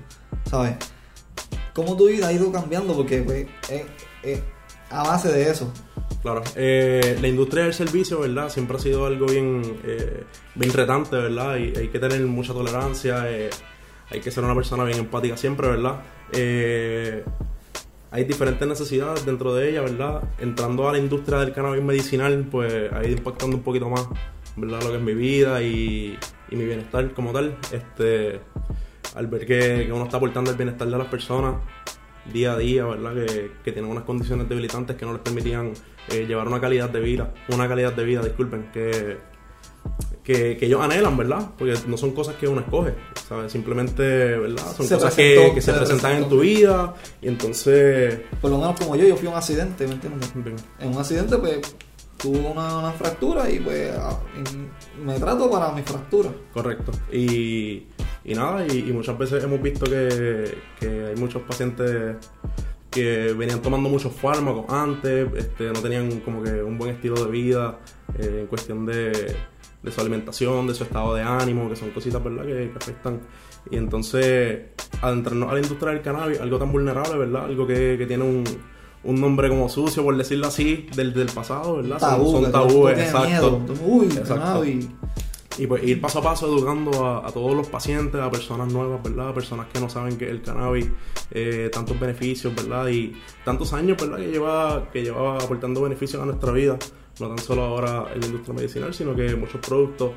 ¿Sabes? 0.49 0.77
¿Cómo 1.75 1.97
tu 1.97 2.09
vida 2.09 2.29
ha 2.29 2.33
ido 2.33 2.51
cambiando? 2.51 2.95
Porque 2.95 3.23
pues, 3.23 3.47
es, 3.71 3.83
es 4.23 4.41
a 4.91 5.05
base 5.05 5.31
de 5.33 5.51
eso. 5.51 5.73
Claro, 6.23 6.43
eh, 6.55 7.17
la 7.21 7.29
industria 7.29 7.65
del 7.65 7.73
servicio, 7.73 8.21
¿verdad? 8.21 8.51
Siempre 8.51 8.77
ha 8.77 8.81
sido 8.81 9.07
algo 9.07 9.27
bien, 9.27 9.63
eh, 9.85 10.25
bien 10.55 10.73
retante, 10.73 11.17
¿verdad? 11.17 11.57
Y 11.57 11.77
hay 11.79 11.89
que 11.89 11.99
tener 11.99 12.21
mucha 12.27 12.53
tolerancia, 12.53 13.25
eh, 13.31 13.49
hay 14.11 14.21
que 14.21 14.31
ser 14.31 14.45
una 14.45 14.55
persona 14.55 14.85
bien 14.85 14.99
empática 14.99 15.39
siempre, 15.39 15.69
¿verdad? 15.69 16.03
Eh, 16.33 17.25
hay 18.11 18.25
diferentes 18.25 18.69
necesidades 18.69 19.25
dentro 19.25 19.55
de 19.55 19.71
ella, 19.71 19.81
¿verdad? 19.81 20.23
Entrando 20.39 20.89
a 20.91 20.93
la 20.93 20.99
industria 20.99 21.39
del 21.39 21.55
cannabis 21.55 21.83
medicinal, 21.83 22.47
pues 22.51 22.93
ha 22.93 23.03
ido 23.03 23.17
impactando 23.17 23.57
un 23.57 23.63
poquito 23.63 23.89
más, 23.89 24.07
¿verdad? 24.57 24.83
Lo 24.83 24.91
que 24.91 24.97
es 24.97 25.03
mi 25.03 25.15
vida 25.15 25.63
y, 25.63 26.19
mi 26.51 26.65
bienestar 26.67 27.15
como 27.15 27.33
tal. 27.33 27.57
Este, 27.73 28.41
al 29.15 29.27
ver 29.29 29.47
que, 29.47 29.87
que 29.87 29.93
uno 29.93 30.05
está 30.05 30.19
aportando 30.19 30.51
el 30.51 30.57
bienestar 30.59 30.87
de 30.87 30.99
las 30.99 31.07
personas 31.07 31.55
día 32.33 32.53
a 32.53 32.59
día, 32.59 32.85
¿verdad? 32.85 33.15
Que, 33.15 33.53
que 33.65 33.73
tienen 33.73 33.91
unas 33.91 34.05
condiciones 34.05 34.49
debilitantes 34.49 34.97
que 34.97 35.05
no 35.07 35.13
les 35.13 35.23
permitían 35.23 35.73
eh, 36.09 36.27
llevar 36.27 36.49
una 36.49 36.61
calidad 36.61 36.91
de 36.91 37.01
vida, 37.01 37.33
una 37.49 37.69
calidad 37.69 37.93
de 37.93 38.05
vida, 38.05 38.23
disculpen, 38.23 38.71
que, 38.73 39.19
que, 40.23 40.57
que 40.57 40.67
ellos 40.67 40.81
anhelan, 40.81 41.17
¿verdad? 41.17 41.51
Porque 41.59 41.75
no 41.87 41.97
son 41.97 42.13
cosas 42.13 42.37
que 42.37 42.47
uno 42.47 42.61
escoge, 42.61 42.95
¿sabes? 43.29 43.53
Simplemente, 43.53 44.03
¿verdad? 44.03 44.65
Son 44.77 44.87
Se 44.87 44.95
cosas 44.95 45.15
presentó, 45.15 45.49
que, 45.49 45.55
que 45.55 45.61
se 45.61 45.73
se 45.73 45.79
presentan 45.79 46.23
en 46.23 46.29
tu 46.29 46.41
vida 46.41 46.95
y 47.23 47.29
entonces... 47.29 48.21
Por 48.41 48.51
lo 48.51 48.59
menos 48.59 48.79
como 48.79 48.97
yo, 48.97 49.07
yo 49.07 49.17
fui 49.17 49.29
a 49.29 49.31
un 49.31 49.37
accidente, 49.37 49.87
¿me 49.87 49.95
entiendes? 49.95 50.33
bien, 50.35 50.57
En 50.79 50.89
un 50.89 50.99
accidente, 50.99 51.37
pues, 51.39 51.61
tuve 52.21 52.39
una, 52.39 52.93
fractura 52.93 53.51
y 53.51 53.61
pues 53.61 53.93
y 54.37 55.05
me 55.05 55.19
trato 55.19 55.51
para 55.51 55.73
mi 55.73 55.83
fractura. 55.83 56.31
Correcto. 56.53 56.93
Y, 57.13 57.87
y 58.25 58.35
nada, 58.35 58.67
y, 58.67 58.83
muchas 58.93 59.17
veces 59.17 59.43
hemos 59.43 59.61
visto 59.63 59.87
que, 59.87 60.59
que 60.79 61.07
hay 61.07 61.17
muchos 61.17 61.43
pacientes 61.43 62.17
que 62.91 63.33
venían 63.33 63.63
tomando 63.63 63.89
muchos 63.89 64.13
fármacos 64.13 64.67
antes, 64.69 65.29
este, 65.37 65.65
no 65.73 65.81
tenían 65.81 66.21
como 66.21 66.43
que 66.43 66.63
un 66.63 66.77
buen 66.77 66.93
estilo 66.93 67.25
de 67.25 67.31
vida 67.31 67.79
eh, 68.19 68.41
en 68.41 68.47
cuestión 68.49 68.85
de, 68.85 69.37
de 69.83 69.91
su 69.91 70.01
alimentación, 70.01 70.67
de 70.67 70.75
su 70.75 70.83
estado 70.83 71.15
de 71.15 71.23
ánimo, 71.23 71.69
que 71.69 71.77
son 71.77 71.91
cositas, 71.91 72.23
¿verdad?, 72.23 72.45
que, 72.45 72.73
afectan. 72.77 73.21
Y 73.71 73.77
entonces, 73.77 74.71
adentrarnos 75.01 75.51
a 75.51 75.55
la 75.55 75.61
industria 75.61 75.93
del 75.93 76.03
cannabis, 76.03 76.41
algo 76.41 76.59
tan 76.59 76.73
vulnerable, 76.73 77.17
¿verdad?, 77.17 77.45
algo 77.45 77.67
que 77.67 78.05
tiene 78.09 78.25
un, 78.25 78.45
un 79.05 79.21
nombre 79.21 79.49
como 79.49 79.69
sucio, 79.69 80.03
por 80.03 80.17
decirlo 80.17 80.47
así, 80.49 80.87
del, 80.95 81.13
del 81.15 81.29
pasado, 81.29 81.77
¿verdad? 81.77 81.99
Son- 81.99 82.11
Tabú, 82.11 82.31
son, 82.43 82.53
tabúes, 82.53 82.99
exacto. 82.99 83.29
miedo. 83.29 83.75
Uy, 83.85 84.07
Exacto. 84.07 84.35
cannabis. 84.35 84.89
Y 85.59 85.67
pues 85.67 85.83
ir 85.85 86.01
paso 86.01 86.21
a 86.21 86.23
paso 86.23 86.47
educando 86.47 87.05
a, 87.07 87.27
a 87.27 87.33
todos 87.33 87.55
los 87.55 87.69
pacientes, 87.69 88.19
a 88.21 88.31
personas 88.31 88.73
nuevas, 88.73 89.03
¿verdad? 89.03 89.29
A 89.31 89.35
personas 89.35 89.67
que 89.73 89.81
no 89.81 89.91
saben 89.91 90.17
que 90.17 90.31
el 90.31 90.41
cannabis, 90.43 90.87
eh, 91.33 91.69
tantos 91.73 91.99
beneficios, 92.01 92.55
¿verdad? 92.55 92.89
Y 92.89 93.13
tantos 93.45 93.73
años, 93.75 93.99
¿verdad? 94.01 94.19
Que 94.19 94.29
lleva, 94.31 94.89
que 94.93 95.03
lleva 95.03 95.37
aportando 95.37 95.83
beneficios 95.83 96.23
a 96.23 96.25
nuestra 96.27 96.53
vida, 96.53 96.79
no 97.21 97.29
tan 97.29 97.39
solo 97.39 97.63
ahora 97.65 98.07
en 98.15 98.21
la 98.21 98.27
industria 98.27 98.55
medicinal, 98.55 98.95
sino 98.95 99.15
que 99.15 99.35
muchos 99.35 99.61
productos 99.61 100.13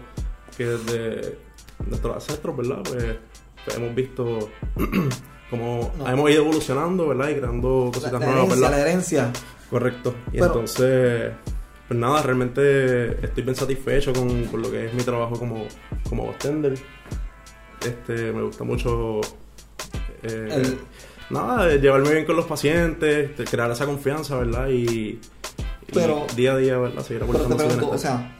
que 0.55 0.65
desde 0.65 1.37
nuestros 1.87 2.15
ancestros, 2.15 2.55
¿verdad? 2.55 2.79
Pues, 2.83 3.03
pues 3.65 3.77
hemos 3.77 3.95
visto 3.95 4.49
como 5.53 5.91
No. 5.97 6.09
hemos 6.09 6.29
ido 6.31 6.41
evolucionando, 6.43 7.07
¿verdad? 7.07 7.29
Y 7.29 7.35
creando 7.35 7.85
La, 7.85 7.91
cositas 7.91 8.11
la 8.13 8.19
nuevas, 8.19 8.35
herencia, 8.35 8.55
¿verdad? 8.55 8.71
la 8.71 8.81
herencia. 8.81 9.31
Correcto. 9.69 10.15
Y 10.27 10.31
Pero- 10.33 10.45
entonces, 10.47 11.31
pues 11.87 11.99
nada, 11.99 12.21
realmente 12.21 13.25
estoy 13.25 13.43
bien 13.43 13.55
satisfecho 13.55 14.13
con, 14.13 14.45
con 14.45 14.61
lo 14.61 14.69
que 14.71 14.85
es 14.87 14.93
mi 14.93 15.03
trabajo 15.03 15.37
como, 15.37 15.65
como 16.09 16.27
bartender. 16.27 16.73
Este, 17.85 18.31
me 18.31 18.43
gusta 18.43 18.63
mucho 18.63 19.19
eh, 20.23 20.47
El- 20.51 20.79
nada, 21.29 21.75
llevarme 21.75 22.11
bien 22.11 22.25
con 22.25 22.35
los 22.35 22.45
pacientes, 22.45 23.29
este, 23.31 23.43
crear 23.45 23.69
esa 23.71 23.85
confianza, 23.85 24.37
¿verdad? 24.37 24.69
Y, 24.69 25.19
y 25.19 25.21
Pero- 25.93 26.25
día 26.35 26.53
a 26.53 26.57
día, 26.57 26.77
¿verdad? 26.77 27.03
Seguir 27.03 27.23
Pero 27.25 27.39
te 27.45 27.55
pregunto, 27.55 27.89
o 27.89 27.97
sea, 27.97 28.37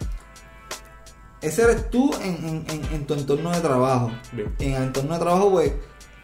ese 1.42 1.64
eres 1.64 1.90
tú 1.90 2.14
en, 2.24 2.36
en- 2.48 2.66
en- 2.70 2.86
en 2.94 3.06
tu 3.06 3.14
entorno 3.16 3.52
de 3.52 3.60
trabajo. 3.60 4.12
Bien. 4.32 4.54
En 4.60 4.74
el 4.76 4.84
entorno 4.84 5.14
de 5.16 5.20
trabajo, 5.20 5.52
pues, 5.52 5.74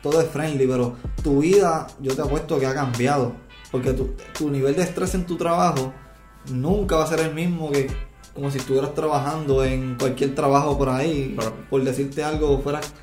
todo 0.01 0.21
es 0.21 0.29
friendly, 0.29 0.67
pero 0.67 0.95
tu 1.23 1.39
vida, 1.39 1.87
yo 1.99 2.15
te 2.15 2.21
apuesto 2.21 2.59
que 2.59 2.65
ha 2.65 2.73
cambiado. 2.73 3.33
Porque 3.71 3.93
tu, 3.93 4.15
tu 4.37 4.49
nivel 4.49 4.75
de 4.75 4.83
estrés 4.83 5.13
en 5.15 5.25
tu 5.25 5.37
trabajo 5.37 5.93
nunca 6.51 6.95
va 6.95 7.03
a 7.03 7.07
ser 7.07 7.19
el 7.19 7.33
mismo 7.33 7.71
que 7.71 7.87
como 8.33 8.49
si 8.51 8.57
estuvieras 8.57 8.93
trabajando 8.93 9.63
en 9.63 9.95
cualquier 9.95 10.33
trabajo 10.33 10.77
por 10.77 10.89
ahí. 10.89 11.33
Claro. 11.35 11.55
Por 11.69 11.83
decirte 11.83 12.23
algo, 12.23 12.59
fueras 12.59 12.93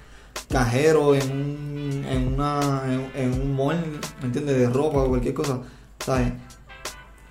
cajero 0.49 1.15
en 1.15 1.31
un, 1.31 2.05
en, 2.09 2.35
una, 2.35 2.83
en, 2.87 3.11
en 3.15 3.41
un 3.41 3.55
mall, 3.55 4.01
¿me 4.21 4.27
entiendes? 4.27 4.57
De 4.57 4.69
ropa 4.69 4.99
o 4.99 5.09
cualquier 5.09 5.35
cosa, 5.35 5.61
¿sabes? 6.05 6.33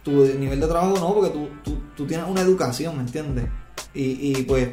Tu 0.03 0.11
nivel 0.11 0.59
de 0.59 0.67
trabajo 0.67 0.95
no, 0.99 1.13
porque 1.15 1.31
tú, 1.31 1.49
tú, 1.63 1.79
tú 1.95 2.05
tienes 2.05 2.27
una 2.27 2.41
educación, 2.41 2.95
¿me 2.95 3.01
entiendes? 3.01 3.45
Y, 3.93 4.37
y 4.37 4.43
pues 4.43 4.69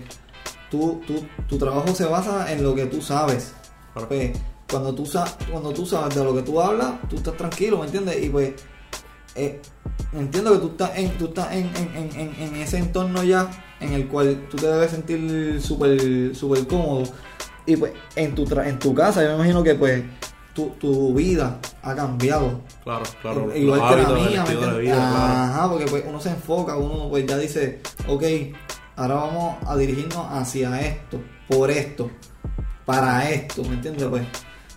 tú, 0.71 1.01
tú, 1.07 1.25
tu 1.49 1.57
trabajo 1.57 1.95
se 1.95 2.05
basa 2.05 2.53
en 2.53 2.63
lo 2.63 2.75
que 2.75 2.87
tú 2.87 3.01
sabes. 3.01 3.55
Claro. 3.95 4.09
Pues 4.09 4.33
cuando 4.73 4.93
tú, 4.95 5.07
sa- 5.07 5.37
cuando 5.51 5.71
tú 5.73 5.87
sabes 5.87 6.15
de 6.17 6.25
lo 6.25 6.35
que 6.35 6.43
tú 6.43 6.61
hablas, 6.61 6.95
tú 7.09 7.17
estás 7.17 7.37
tranquilo, 7.37 7.79
¿me 7.79 7.85
entiendes? 7.87 8.21
Y 8.25 8.29
pues 8.31 8.55
eh, 9.37 9.61
entiendo 10.13 10.53
que 10.53 10.59
tú 10.59 10.67
estás 10.69 10.91
en, 10.97 11.11
tú 11.19 11.27
estás 11.27 11.53
en, 11.53 11.71
en, 11.77 12.35
en, 12.39 12.57
ese 12.57 12.79
entorno 12.79 13.23
ya 13.23 13.49
en 13.81 13.93
el 13.93 14.09
cual 14.09 14.47
tú 14.51 14.57
te 14.57 14.67
debes 14.67 14.91
sentir 14.91 15.61
súper 15.63 16.35
súper 16.35 16.67
cómodo. 16.67 17.05
Y 17.67 17.77
pues 17.77 17.93
en 18.17 18.35
tu, 18.35 18.45
tra- 18.45 18.67
en 18.67 18.79
tu 18.79 18.93
casa, 18.95 19.23
yo 19.23 19.29
me 19.31 19.35
imagino 19.37 19.63
que 19.63 19.75
pues 19.77 20.03
tu, 20.55 20.71
tu 20.81 21.15
vida 21.15 21.59
ha 21.83 21.95
cambiado. 21.95 22.61
Claro, 22.85 23.05
claro. 23.23 23.57
Igual 23.57 23.81
que 23.89 24.03
la 24.03 24.09
mía, 24.11 24.45
¿me 24.45 24.53
entiendes? 24.53 24.79
vida, 24.81 24.95
claro. 24.97 25.33
Ajá, 25.35 25.69
porque 25.71 25.87
pues 25.87 26.05
uno 26.09 26.21
se 26.21 26.31
enfoca, 26.31 26.77
uno 26.77 27.09
pues 27.09 27.25
ya 27.27 27.39
dice, 27.39 27.81
ok, 28.09 28.23
ahora 28.97 29.15
vamos 29.15 29.57
a 29.67 29.77
dirigirnos 29.77 30.27
hacia 30.31 30.81
esto, 30.81 31.21
por 31.49 31.71
esto, 31.71 32.11
para 32.85 33.31
esto, 33.31 33.63
¿me 33.65 33.75
entiendes? 33.75 34.09
Pues 34.09 34.27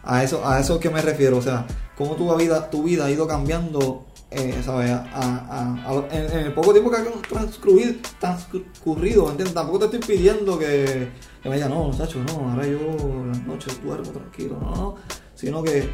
a 0.05 0.23
eso, 0.23 0.47
a 0.47 0.59
eso 0.59 0.79
que 0.79 0.89
me 0.89 1.01
refiero, 1.01 1.37
o 1.37 1.41
sea, 1.41 1.65
cómo 1.97 2.15
tu 2.15 2.33
vida, 2.35 2.69
tu 2.69 2.83
vida 2.83 3.05
ha 3.05 3.11
ido 3.11 3.27
cambiando, 3.27 4.05
eh, 4.31 4.61
¿sabes? 4.63 4.91
A, 4.91 5.03
a- 5.13 6.05
en, 6.11 6.45
el 6.45 6.53
poco 6.53 6.71
tiempo 6.71 6.91
que 6.91 6.97
ha 6.97 7.05
transcurrido, 7.29 7.93
transcurrido, 8.19 9.23
¿me 9.25 9.31
entiendes? 9.31 9.53
Tampoco 9.53 9.79
te 9.89 9.97
estoy 9.97 10.15
pidiendo 10.17 10.57
que, 10.59 11.09
que 11.41 11.49
me 11.49 11.55
digas, 11.55 11.69
no, 11.69 11.85
muchacho, 11.85 12.19
no, 12.27 12.49
ahora 12.51 12.67
yo 12.67 12.79
las 13.27 13.43
noches 13.45 13.81
duermo 13.83 14.11
tranquilo, 14.11 14.57
no, 14.61 14.75
no, 14.75 14.95
sino 15.33 15.63
que, 15.63 15.89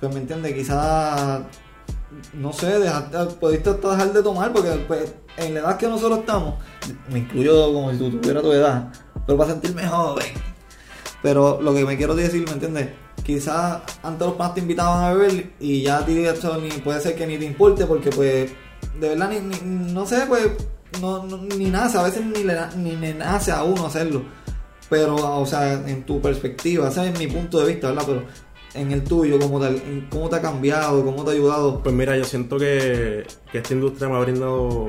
pues 0.00 0.12
me 0.14 0.20
entiendes, 0.20 0.54
quizás 0.54 1.42
no 2.34 2.52
sé, 2.52 2.78
dejaste, 2.78 3.18
pudiste 3.36 3.70
hasta 3.70 3.90
dejar 3.92 4.12
de 4.12 4.22
tomar 4.22 4.52
porque 4.52 4.70
pues, 4.88 5.14
en 5.36 5.54
la 5.54 5.60
edad 5.60 5.76
que 5.76 5.86
nosotros 5.86 6.20
estamos, 6.20 6.54
me 7.08 7.20
incluyo 7.20 7.72
como 7.72 7.92
si 7.92 7.98
tú 7.98 8.10
tuvieras 8.10 8.42
tu 8.42 8.52
edad, 8.52 8.92
pero 9.26 9.38
para 9.38 9.52
sentirme 9.52 9.86
joven. 9.86 10.26
Pero 11.22 11.60
lo 11.60 11.74
que 11.74 11.84
me 11.84 11.98
quiero 11.98 12.14
decir, 12.14 12.46
¿me 12.46 12.52
entiendes? 12.52 12.88
Quizás 13.24 13.82
antes 14.02 14.26
los 14.26 14.36
padres 14.36 14.54
te 14.54 14.60
invitaban 14.60 15.04
a 15.04 15.12
beber 15.14 15.50
y 15.60 15.82
ya 15.82 15.98
a 15.98 16.06
ti 16.06 16.18
eso 16.24 16.56
ni 16.60 16.70
puede 16.70 17.00
ser 17.00 17.14
que 17.16 17.26
ni 17.26 17.38
te 17.38 17.44
importe 17.44 17.86
porque 17.86 18.10
pues 18.10 18.50
de 18.98 19.08
verdad 19.08 19.30
ni, 19.30 19.40
ni- 19.40 19.92
no 19.92 20.06
sé, 20.06 20.24
pues 20.26 20.48
no, 21.00 21.24
no- 21.24 21.36
ni 21.38 21.66
nace, 21.66 21.98
a 21.98 22.02
veces 22.02 22.24
ni 22.24 22.42
le, 22.42 22.56
ni 22.76 22.96
le 22.96 23.14
nace 23.14 23.52
a 23.52 23.62
uno 23.62 23.86
hacerlo. 23.86 24.22
Pero, 24.88 25.14
o 25.14 25.46
sea, 25.46 25.74
en 25.74 26.02
tu 26.04 26.20
perspectiva, 26.20 26.88
ese 26.88 27.08
es 27.10 27.18
mi 27.18 27.28
punto 27.28 27.60
de 27.60 27.66
vista, 27.72 27.88
¿verdad? 27.88 28.02
Pero 28.06 28.22
en 28.74 28.90
el 28.90 29.04
tuyo, 29.04 29.38
¿cómo 29.38 29.60
te, 29.60 30.06
cómo 30.10 30.28
te 30.28 30.36
ha 30.36 30.40
cambiado, 30.42 31.04
cómo 31.04 31.22
te 31.22 31.30
ha 31.30 31.34
ayudado? 31.34 31.80
Pues 31.80 31.94
mira, 31.94 32.16
yo 32.16 32.24
siento 32.24 32.58
que, 32.58 33.24
que 33.52 33.58
esta 33.58 33.72
industria 33.74 34.08
me 34.08 34.16
ha 34.16 34.20
brindado 34.20 34.88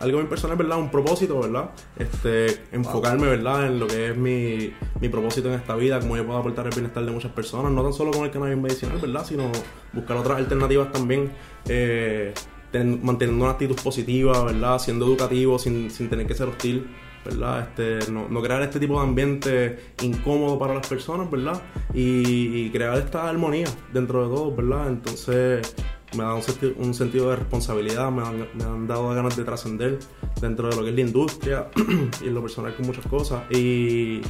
algo 0.00 0.18
bien 0.18 0.28
personal, 0.28 0.56
¿verdad? 0.56 0.78
Un 0.78 0.90
propósito, 0.90 1.40
¿verdad? 1.40 1.70
Este, 1.98 2.62
enfocarme, 2.72 3.26
¿verdad? 3.28 3.66
En 3.66 3.78
lo 3.78 3.86
que 3.86 4.10
es 4.10 4.16
mi, 4.16 4.72
mi 5.00 5.08
propósito 5.08 5.48
en 5.48 5.54
esta 5.54 5.76
vida, 5.76 6.00
cómo 6.00 6.16
yo 6.16 6.24
puedo 6.26 6.38
aportar 6.38 6.66
el 6.66 6.72
bienestar 6.72 7.04
de 7.04 7.10
muchas 7.12 7.32
personas, 7.32 7.70
no 7.70 7.82
tan 7.82 7.92
solo 7.92 8.10
con 8.10 8.24
el 8.24 8.30
cannabis 8.30 8.56
medicinal, 8.56 8.98
¿verdad? 8.98 9.24
Sino 9.26 9.50
buscar 9.92 10.16
otras 10.16 10.38
alternativas 10.38 10.90
también, 10.90 11.30
eh, 11.68 12.32
ten- 12.72 13.00
manteniendo 13.02 13.44
una 13.44 13.52
actitud 13.52 13.76
positiva, 13.82 14.44
¿verdad? 14.44 14.78
Siendo 14.78 15.06
educativo 15.06 15.58
sin, 15.58 15.90
sin 15.90 16.08
tener 16.08 16.26
que 16.26 16.34
ser 16.34 16.48
hostil. 16.48 16.86
¿verdad? 17.22 17.68
Este, 17.68 18.10
no, 18.10 18.30
no 18.30 18.40
crear 18.40 18.62
este 18.62 18.80
tipo 18.80 18.94
de 18.94 19.00
ambiente 19.06 19.78
incómodo 20.00 20.58
para 20.58 20.72
las 20.72 20.86
personas, 20.86 21.30
¿verdad? 21.30 21.60
Y, 21.92 22.22
y 22.64 22.70
crear 22.70 22.96
esta 22.96 23.28
armonía 23.28 23.66
dentro 23.92 24.22
de 24.26 24.34
todo, 24.34 24.56
¿verdad? 24.56 24.88
Entonces 24.88 25.74
me 26.16 26.24
da 26.24 26.34
un, 26.34 26.42
senti- 26.42 26.74
un 26.78 26.94
sentido 26.94 27.30
de 27.30 27.36
responsabilidad, 27.36 28.10
me 28.10 28.22
han, 28.22 28.48
me 28.54 28.64
han 28.64 28.86
dado 28.86 29.08
ganas 29.10 29.36
de 29.36 29.44
trascender 29.44 29.98
dentro 30.40 30.68
de 30.68 30.76
lo 30.76 30.82
que 30.82 30.90
es 30.90 30.94
la 30.94 31.00
industria 31.02 31.70
y 32.22 32.28
en 32.28 32.34
lo 32.34 32.42
personal 32.42 32.74
con 32.74 32.86
muchas 32.86 33.06
cosas. 33.06 33.42
Y, 33.50 34.20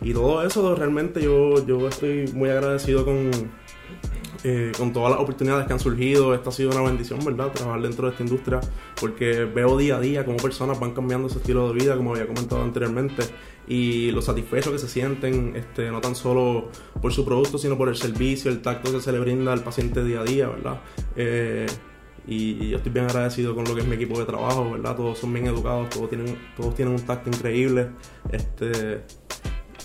y 0.00 0.12
todo 0.12 0.44
eso 0.46 0.74
realmente 0.74 1.22
yo, 1.22 1.64
yo 1.66 1.88
estoy 1.88 2.30
muy 2.34 2.50
agradecido 2.50 3.04
con, 3.04 3.30
eh, 4.46 4.72
con 4.76 4.92
todas 4.92 5.10
las 5.10 5.20
oportunidades 5.20 5.66
que 5.66 5.72
han 5.72 5.80
surgido. 5.80 6.34
Esta 6.34 6.50
ha 6.50 6.52
sido 6.52 6.70
una 6.70 6.82
bendición, 6.82 7.18
¿verdad? 7.24 7.50
Trabajar 7.50 7.80
dentro 7.80 8.06
de 8.06 8.12
esta 8.12 8.22
industria 8.22 8.60
porque 9.00 9.44
veo 9.46 9.78
día 9.78 9.96
a 9.96 10.00
día 10.00 10.24
cómo 10.26 10.36
personas 10.36 10.78
van 10.78 10.92
cambiando 10.92 11.30
su 11.30 11.38
estilo 11.38 11.72
de 11.72 11.74
vida, 11.74 11.96
como 11.96 12.12
había 12.12 12.26
comentado 12.26 12.62
anteriormente, 12.62 13.24
y 13.66 14.10
lo 14.10 14.20
satisfechos 14.20 14.72
que 14.72 14.78
se 14.78 14.88
sienten, 14.88 15.56
este, 15.56 15.90
no 15.90 16.02
tan 16.02 16.14
solo 16.14 16.68
por 17.00 17.12
su 17.12 17.24
producto, 17.24 17.56
sino 17.56 17.78
por 17.78 17.88
el 17.88 17.96
servicio, 17.96 18.50
el 18.50 18.60
tacto 18.60 18.92
que 18.92 19.00
se 19.00 19.12
le 19.12 19.18
brinda 19.18 19.52
al 19.52 19.64
paciente 19.64 20.04
día 20.04 20.20
a 20.20 20.24
día, 20.24 20.48
¿verdad? 20.48 20.80
Eh, 21.16 21.66
y, 22.26 22.64
y 22.64 22.70
yo 22.70 22.76
estoy 22.76 22.92
bien 22.92 23.06
agradecido 23.06 23.54
con 23.54 23.64
lo 23.64 23.74
que 23.74 23.80
es 23.80 23.86
mi 23.86 23.96
equipo 23.96 24.18
de 24.18 24.26
trabajo, 24.26 24.72
¿verdad? 24.72 24.94
Todos 24.94 25.18
son 25.18 25.32
bien 25.32 25.46
educados, 25.46 25.88
todos 25.88 26.10
tienen, 26.10 26.38
todos 26.56 26.74
tienen 26.74 26.94
un 26.94 27.00
tacto 27.00 27.30
increíble. 27.30 27.88
Este, 28.30 29.04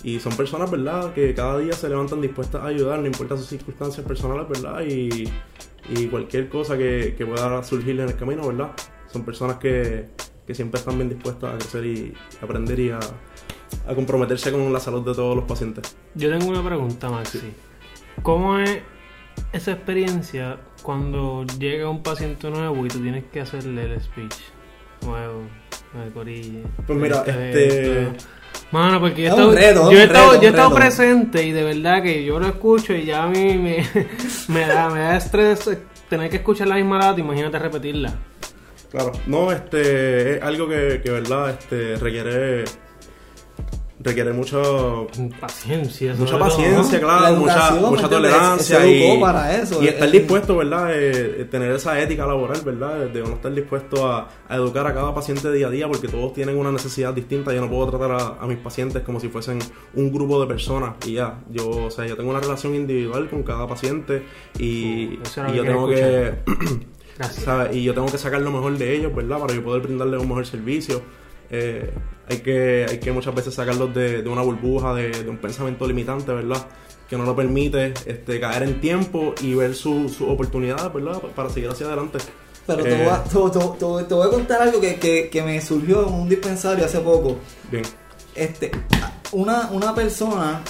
y 0.02 0.18
son 0.20 0.34
personas, 0.36 0.70
¿verdad?, 0.70 1.12
que 1.12 1.34
cada 1.34 1.58
día 1.58 1.72
se 1.72 1.88
levantan 1.88 2.20
dispuestas 2.20 2.62
a 2.62 2.66
ayudar, 2.66 3.00
no 3.00 3.06
importa 3.06 3.36
sus 3.36 3.46
circunstancias 3.46 4.06
personales, 4.06 4.48
¿verdad? 4.48 4.80
Y, 4.86 5.28
y 5.90 6.06
cualquier 6.06 6.48
cosa 6.48 6.76
que, 6.78 7.14
que 7.16 7.26
pueda 7.26 7.62
surgir 7.62 8.00
en 8.00 8.08
el 8.08 8.16
camino, 8.16 8.46
¿verdad? 8.46 8.70
Son 9.12 9.24
personas 9.24 9.56
que, 9.56 10.06
que 10.46 10.54
siempre 10.54 10.78
están 10.80 10.96
bien 10.96 11.08
dispuestas 11.08 11.54
a 11.54 11.58
crecer 11.58 11.84
y 11.84 12.14
aprender 12.40 12.78
y 12.78 12.90
a, 12.90 13.00
a 13.86 13.94
comprometerse 13.94 14.50
con 14.52 14.72
la 14.72 14.80
salud 14.80 15.04
de 15.04 15.14
todos 15.14 15.36
los 15.36 15.44
pacientes. 15.44 15.96
Yo 16.14 16.30
tengo 16.30 16.50
una 16.50 16.64
pregunta, 16.64 17.10
Maxi. 17.10 17.40
¿Cómo 18.22 18.58
es 18.58 18.80
esa 19.52 19.72
experiencia 19.72 20.58
cuando 20.82 21.44
llega 21.58 21.88
un 21.88 22.02
paciente 22.02 22.50
nuevo 22.50 22.84
y 22.86 22.88
tú 22.88 23.00
tienes 23.00 23.24
que 23.32 23.40
hacerle 23.40 23.92
el 23.92 24.00
speech 24.00 24.34
nuevo, 25.02 25.42
el 26.04 26.12
corille? 26.12 26.62
Pues 26.86 26.98
mira, 26.98 27.18
este- 27.26 28.08
esto? 28.10 28.26
Mano, 28.70 29.00
porque 29.00 29.22
yo 29.22 29.28
he 29.28 29.28
Es 29.28 29.32
estado, 29.32 29.48
un 29.50 29.56
reto, 29.56 29.90
yo 29.90 29.98
he 29.98 30.02
un 30.04 30.06
estado, 30.06 30.30
reto, 30.30 30.42
yo 30.42 30.46
he 30.46 30.50
estado 30.50 30.68
reto. 30.68 30.80
presente 30.80 31.42
y 31.44 31.52
de 31.52 31.64
verdad 31.64 32.02
que 32.02 32.24
yo 32.24 32.38
lo 32.38 32.46
escucho 32.46 32.94
y 32.94 33.04
ya 33.04 33.24
a 33.24 33.26
mí 33.26 33.58
me, 33.58 33.86
me, 34.48 34.66
da, 34.66 34.88
me 34.90 35.00
da 35.00 35.16
estrés 35.16 35.68
tener 36.08 36.30
que 36.30 36.36
escuchar 36.36 36.68
la 36.68 36.76
misma 36.76 36.98
data, 36.98 37.20
imagínate 37.20 37.58
repetirla. 37.58 38.12
Claro, 38.90 39.12
no, 39.26 39.52
este, 39.52 40.36
es 40.36 40.42
algo 40.42 40.68
que, 40.68 41.00
que 41.02 41.10
verdad, 41.10 41.50
este, 41.50 41.96
requiere, 41.96 42.64
requiere 44.02 44.32
mucho, 44.32 45.06
Paciencia. 45.40 46.14
mucha 46.14 46.30
todo, 46.32 46.40
paciencia, 46.40 46.98
¿no? 47.00 47.04
claro, 47.06 47.22
La 47.22 47.32
mucha, 47.38 47.70
mucha 47.74 48.08
tolerancia 48.08 48.86
y, 48.86 49.20
para 49.20 49.56
eso, 49.56 49.82
y 49.82 49.86
es- 49.88 49.92
estar 49.92 50.06
es- 50.06 50.12
dispuesto, 50.12 50.56
¿verdad? 50.56 50.88
Eh, 50.94 51.46
tener 51.50 51.70
esa 51.72 52.00
ética 52.00 52.26
laboral, 52.26 52.60
¿verdad? 52.64 53.06
De 53.08 53.22
uno 53.22 53.34
estar 53.34 53.52
dispuesto 53.54 54.10
a, 54.10 54.28
a 54.48 54.56
educar 54.56 54.86
a 54.86 54.94
cada 54.94 55.14
paciente 55.14 55.52
día 55.52 55.66
a 55.66 55.70
día 55.70 55.86
porque 55.86 56.08
todos 56.08 56.32
tienen 56.32 56.56
una 56.56 56.72
necesidad 56.72 57.12
distinta. 57.12 57.52
Yo 57.52 57.60
no 57.60 57.68
puedo 57.68 57.90
tratar 57.90 58.12
a, 58.12 58.42
a 58.42 58.46
mis 58.46 58.56
pacientes 58.58 59.02
como 59.02 59.20
si 59.20 59.28
fuesen 59.28 59.58
un 59.94 60.10
grupo 60.12 60.40
de 60.40 60.46
personas 60.46 60.94
y 61.06 61.12
ya. 61.14 61.40
Yo, 61.50 61.68
o 61.68 61.90
sea, 61.90 62.06
yo 62.06 62.16
tengo 62.16 62.30
una 62.30 62.40
relación 62.40 62.74
individual 62.74 63.28
con 63.28 63.42
cada 63.42 63.66
paciente 63.66 64.22
y, 64.58 65.18
Uh, 65.20 65.42
lo 65.46 65.54
yo 65.54 65.62
que 65.62 65.68
tengo 65.68 65.88
que. 65.88 66.34
¿sabes? 67.30 67.76
Y 67.76 67.82
yo 67.84 67.92
tengo 67.92 68.06
que 68.10 68.16
sacar 68.18 68.40
lo 68.40 68.50
mejor 68.50 68.78
de 68.78 68.96
ellos, 68.96 69.14
¿verdad? 69.14 69.38
Para 69.38 69.52
yo 69.54 69.62
poder 69.62 69.82
brindarles 69.82 70.20
un 70.22 70.28
mejor 70.28 70.46
servicio. 70.46 71.02
Eh, 71.50 71.90
hay, 72.30 72.38
que, 72.38 72.86
hay 72.88 72.98
que 72.98 73.12
muchas 73.12 73.34
veces 73.34 73.54
sacarlos 73.54 73.94
de, 73.94 74.22
de 74.22 74.28
una 74.28 74.42
burbuja, 74.42 74.94
de, 74.94 75.10
de 75.10 75.28
un 75.28 75.38
pensamiento 75.38 75.86
limitante, 75.86 76.32
¿verdad? 76.32 76.66
Que 77.08 77.16
no 77.18 77.24
lo 77.24 77.34
permite 77.34 77.92
este, 78.06 78.38
caer 78.40 78.62
en 78.62 78.80
tiempo 78.80 79.34
y 79.42 79.54
ver 79.54 79.74
sus 79.74 80.12
su 80.12 80.28
oportunidades, 80.30 80.92
¿verdad? 80.92 81.20
Para 81.34 81.50
seguir 81.50 81.68
hacia 81.70 81.86
adelante. 81.86 82.18
Pero 82.66 82.84
te, 82.84 82.92
Eh, 82.92 83.04
voy 83.04 83.12
a, 83.12 83.24
te, 83.24 83.30
te- 83.30 83.66
te- 83.68 84.04
te 84.04 84.14
voy 84.14 84.26
a 84.28 84.30
contar 84.30 84.62
algo 84.62 84.80
que, 84.80 84.96
que- 84.96 85.28
que 85.28 85.42
me 85.42 85.60
surgió 85.60 86.06
en 86.06 86.14
un 86.14 86.28
dispensario 86.28 86.84
hace 86.84 87.00
poco. 87.00 87.36
Bien. 87.70 87.82
Este, 88.34 88.70
una, 89.32 89.68
una 89.72 89.92
persona 89.94 90.60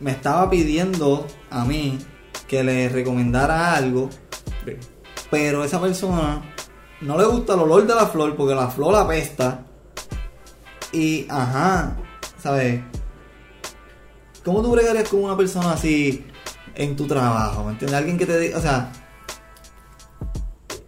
me 0.00 0.10
estaba 0.10 0.50
pidiendo 0.50 1.26
a 1.48 1.64
mí 1.64 1.98
que 2.46 2.62
le 2.62 2.88
recomendara 2.90 3.74
algo, 3.74 4.10
Bien. 4.66 4.78
pero 5.30 5.64
esa 5.64 5.80
persona 5.80 6.42
no 7.00 7.16
le 7.16 7.24
gusta 7.24 7.54
el 7.54 7.60
olor 7.60 7.86
de 7.86 7.94
la 7.94 8.06
flor 8.06 8.36
porque 8.36 8.54
la 8.54 8.68
flor 8.68 8.94
apesta. 8.94 9.64
Y, 10.96 11.26
ajá, 11.28 11.94
¿sabes? 12.42 12.80
¿Cómo 14.42 14.62
tú 14.62 14.70
bregarías 14.70 15.06
con 15.10 15.24
una 15.24 15.36
persona 15.36 15.72
así 15.72 16.24
en 16.74 16.96
tu 16.96 17.06
trabajo? 17.06 17.64
¿Me 17.64 17.72
entiendes? 17.72 17.98
Alguien 17.98 18.16
que 18.16 18.24
te 18.24 18.38
diga, 18.38 18.56
o 18.56 18.62
sea, 18.62 18.90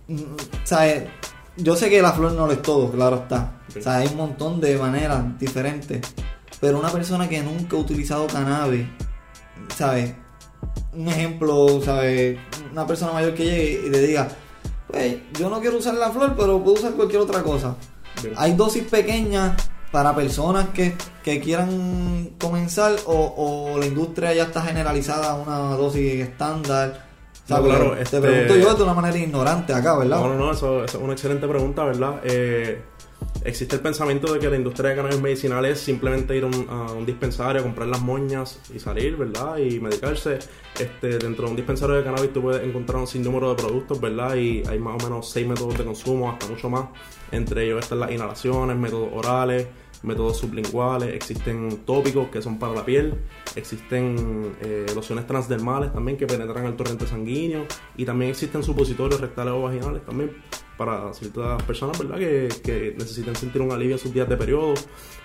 mm, 0.09 0.23
¿sabes? 0.65 1.11
Yo 1.59 1.77
sé 1.77 1.91
que 1.91 2.01
la 2.01 2.13
flor 2.13 2.33
no 2.33 2.47
lo 2.47 2.55
es 2.55 2.63
todo, 2.63 2.91
claro 2.91 3.17
está. 3.17 3.61
O 3.77 3.83
sea, 3.83 3.97
hay 3.97 4.07
un 4.07 4.17
montón 4.17 4.63
de 4.63 4.79
maneras 4.79 5.39
diferentes. 5.39 6.01
Pero 6.59 6.79
una 6.79 6.89
persona 6.89 7.29
que 7.29 7.43
nunca 7.43 7.77
ha 7.77 7.81
utilizado 7.81 8.27
cannabis, 8.29 8.87
¿sabes? 9.77 10.15
Un 10.95 11.07
ejemplo, 11.07 11.83
¿sabes? 11.85 12.39
Una 12.73 12.87
persona 12.87 13.13
mayor 13.13 13.35
que 13.35 13.45
llegue 13.45 13.83
y 13.89 13.91
le 13.91 14.01
diga, 14.07 14.27
pues 14.87 15.19
yo 15.39 15.51
no 15.51 15.61
quiero 15.61 15.77
usar 15.77 15.93
la 15.97 16.11
flor, 16.11 16.35
pero 16.35 16.65
puedo 16.65 16.79
usar 16.79 16.93
cualquier 16.95 17.21
otra 17.21 17.43
cosa. 17.43 17.77
Hay 18.37 18.55
dosis 18.55 18.85
pequeñas 18.85 19.71
para 19.93 20.15
personas 20.15 20.69
que, 20.75 20.95
que 21.25 21.41
quieran 21.41 22.31
comenzar 22.39 22.93
o, 23.07 23.73
o 23.75 23.79
la 23.79 23.87
industria 23.87 24.35
ya 24.35 24.45
está 24.45 24.63
generalizada 24.63 25.31
a 25.31 25.35
una 25.35 25.77
dosis 25.77 26.21
estándar. 26.23 27.07
O 27.45 27.49
sea, 27.49 27.57
No, 27.59 27.65
claro, 27.65 27.93
te 27.93 28.03
este- 28.03 28.21
pregunto 28.21 28.57
yo 28.57 28.75
de 28.75 28.83
una 28.83 28.93
manera 28.95 29.17
ignorante 29.17 29.73
acá, 29.73 29.97
¿verdad? 29.97 30.19
No, 30.21 30.29
no, 30.29 30.35
no, 30.35 30.53
eso, 30.53 30.85
eso 30.85 30.99
es 30.99 31.03
una 31.05 31.15
excelente 31.15 31.49
pregunta, 31.49 31.85
¿verdad? 31.85 32.21
Eh, 32.25 32.83
existe 33.45 33.77
el 33.77 33.83
pensamiento 33.83 34.33
de 34.33 34.39
que 34.39 34.49
la 34.49 34.57
industria 34.57 34.91
de 34.91 34.97
cannabis 34.97 35.21
medicinal 35.21 35.65
es 35.65 35.81
simplemente 35.81 36.37
ir 36.37 36.45
a 36.45 36.47
un, 36.47 36.67
a 36.69 36.93
un 36.93 37.07
dispensario, 37.07 37.63
comprar 37.63 37.89
las 37.89 38.01
moñas 38.01 38.61
y 38.75 38.79
salir, 38.79 39.17
¿verdad? 39.17 39.59
Y 39.59 39.81
medicarse. 39.81 40.39
Este, 40.79 41.19
dentro 41.19 41.45
de 41.47 41.51
un 41.51 41.57
dispensario 41.57 41.97
de 41.97 42.05
cannabis 42.05 42.33
tú 42.33 42.43
puedes 42.43 42.63
encontrar 42.63 42.99
un 42.99 43.07
sinnúmero 43.07 43.51
de 43.51 43.57
productos, 43.57 44.01
¿verdad? 44.01 44.37
Y 44.37 44.63
hay 44.69 44.79
más 44.79 45.03
o 45.03 45.07
menos 45.07 45.31
seis 45.31 45.47
métodos 45.47 45.77
de 45.79 45.85
consumo, 45.85 46.31
hasta 46.31 46.47
mucho 46.47 46.71
más. 46.71 46.89
Entre 47.33 47.65
ellos 47.65 47.81
están 47.81 48.01
las 48.01 48.11
inhalaciones, 48.11 48.77
métodos 48.77 49.09
orales, 49.13 49.67
métodos 50.03 50.39
sublinguales, 50.39 51.15
existen 51.15 51.85
tópicos 51.85 52.29
que 52.29 52.41
son 52.43 52.59
para 52.59 52.75
la 52.75 52.85
piel, 52.85 53.15
existen 53.57 54.57
eh, 54.61 54.87
lociones 54.95 55.27
transdermales 55.27 55.93
también 55.93 56.17
que 56.17 56.27
penetran 56.27 56.67
el 56.67 56.77
torrente 56.77 57.07
sanguíneo 57.07 57.67
y 57.97 58.05
también 58.05 58.31
existen 58.31 58.63
supositorios 58.63 59.21
rectales 59.21 59.55
o 59.55 59.63
vaginales 59.63 60.05
también 60.05 60.31
para 60.77 61.13
ciertas 61.13 61.63
personas 61.65 61.99
¿verdad? 61.99 62.19
Que, 62.19 62.49
que 62.63 62.95
necesiten 62.97 63.35
sentir 63.35 63.61
un 63.61 63.73
alivio 63.73 63.97
en 63.97 63.99
sus 64.01 64.15
días 64.15 64.29
de 64.29 64.37
periodo 64.37 64.75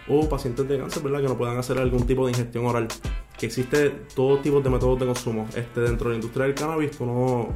o 0.07 0.27
pacientes 0.27 0.67
de 0.67 0.79
cáncer 0.79 1.03
¿verdad? 1.03 1.21
que 1.21 1.27
no 1.27 1.37
puedan 1.37 1.57
hacer 1.57 1.77
algún 1.77 2.05
tipo 2.05 2.25
de 2.25 2.31
ingestión 2.31 2.65
oral. 2.65 2.87
Que 3.37 3.45
existe 3.47 3.89
todo 4.15 4.39
tipo 4.39 4.61
de 4.61 4.69
métodos 4.69 4.99
de 4.99 5.05
consumo. 5.05 5.47
Este, 5.55 5.81
dentro 5.81 6.09
de 6.09 6.15
la 6.15 6.15
industria 6.15 6.45
del 6.45 6.55
cannabis 6.55 6.99
uno 6.99 7.55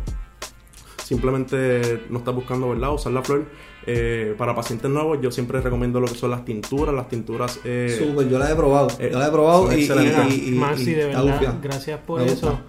simplemente 1.08 2.04
no 2.10 2.20
está 2.20 2.32
buscando 2.32 2.70
¿verdad? 2.70 2.94
usar 2.94 3.14
la 3.14 3.22
flor 3.24 3.46
eh, 3.86 4.36
para 4.38 4.54
pacientes 4.54 4.92
nuevos, 4.92 5.20
yo 5.22 5.32
siempre 5.32 5.62
recomiendo 5.62 6.02
lo 6.02 6.08
que 6.08 6.16
son 6.16 6.32
las 6.32 6.44
tinturas. 6.44 6.94
Las 6.94 7.08
tinturas. 7.08 7.60
Eh, 7.64 7.96
Súper, 7.98 8.28
yo 8.28 8.38
las 8.38 8.52
he 8.52 8.56
probado. 8.56 8.90
eh, 9.00 9.10
yo 9.12 9.18
las 9.18 9.30
he 9.30 9.32
probado 9.32 9.72
y, 9.72 9.82
y, 9.86 10.50
y, 10.50 10.52
Maxi, 10.52 10.92
y 10.92 10.94
de 10.94 11.06
verdad, 11.06 11.56
gracias 11.62 12.00
por 12.02 12.20
Me 12.22 12.28
eso. 12.28 12.50
gusta. 12.52 12.64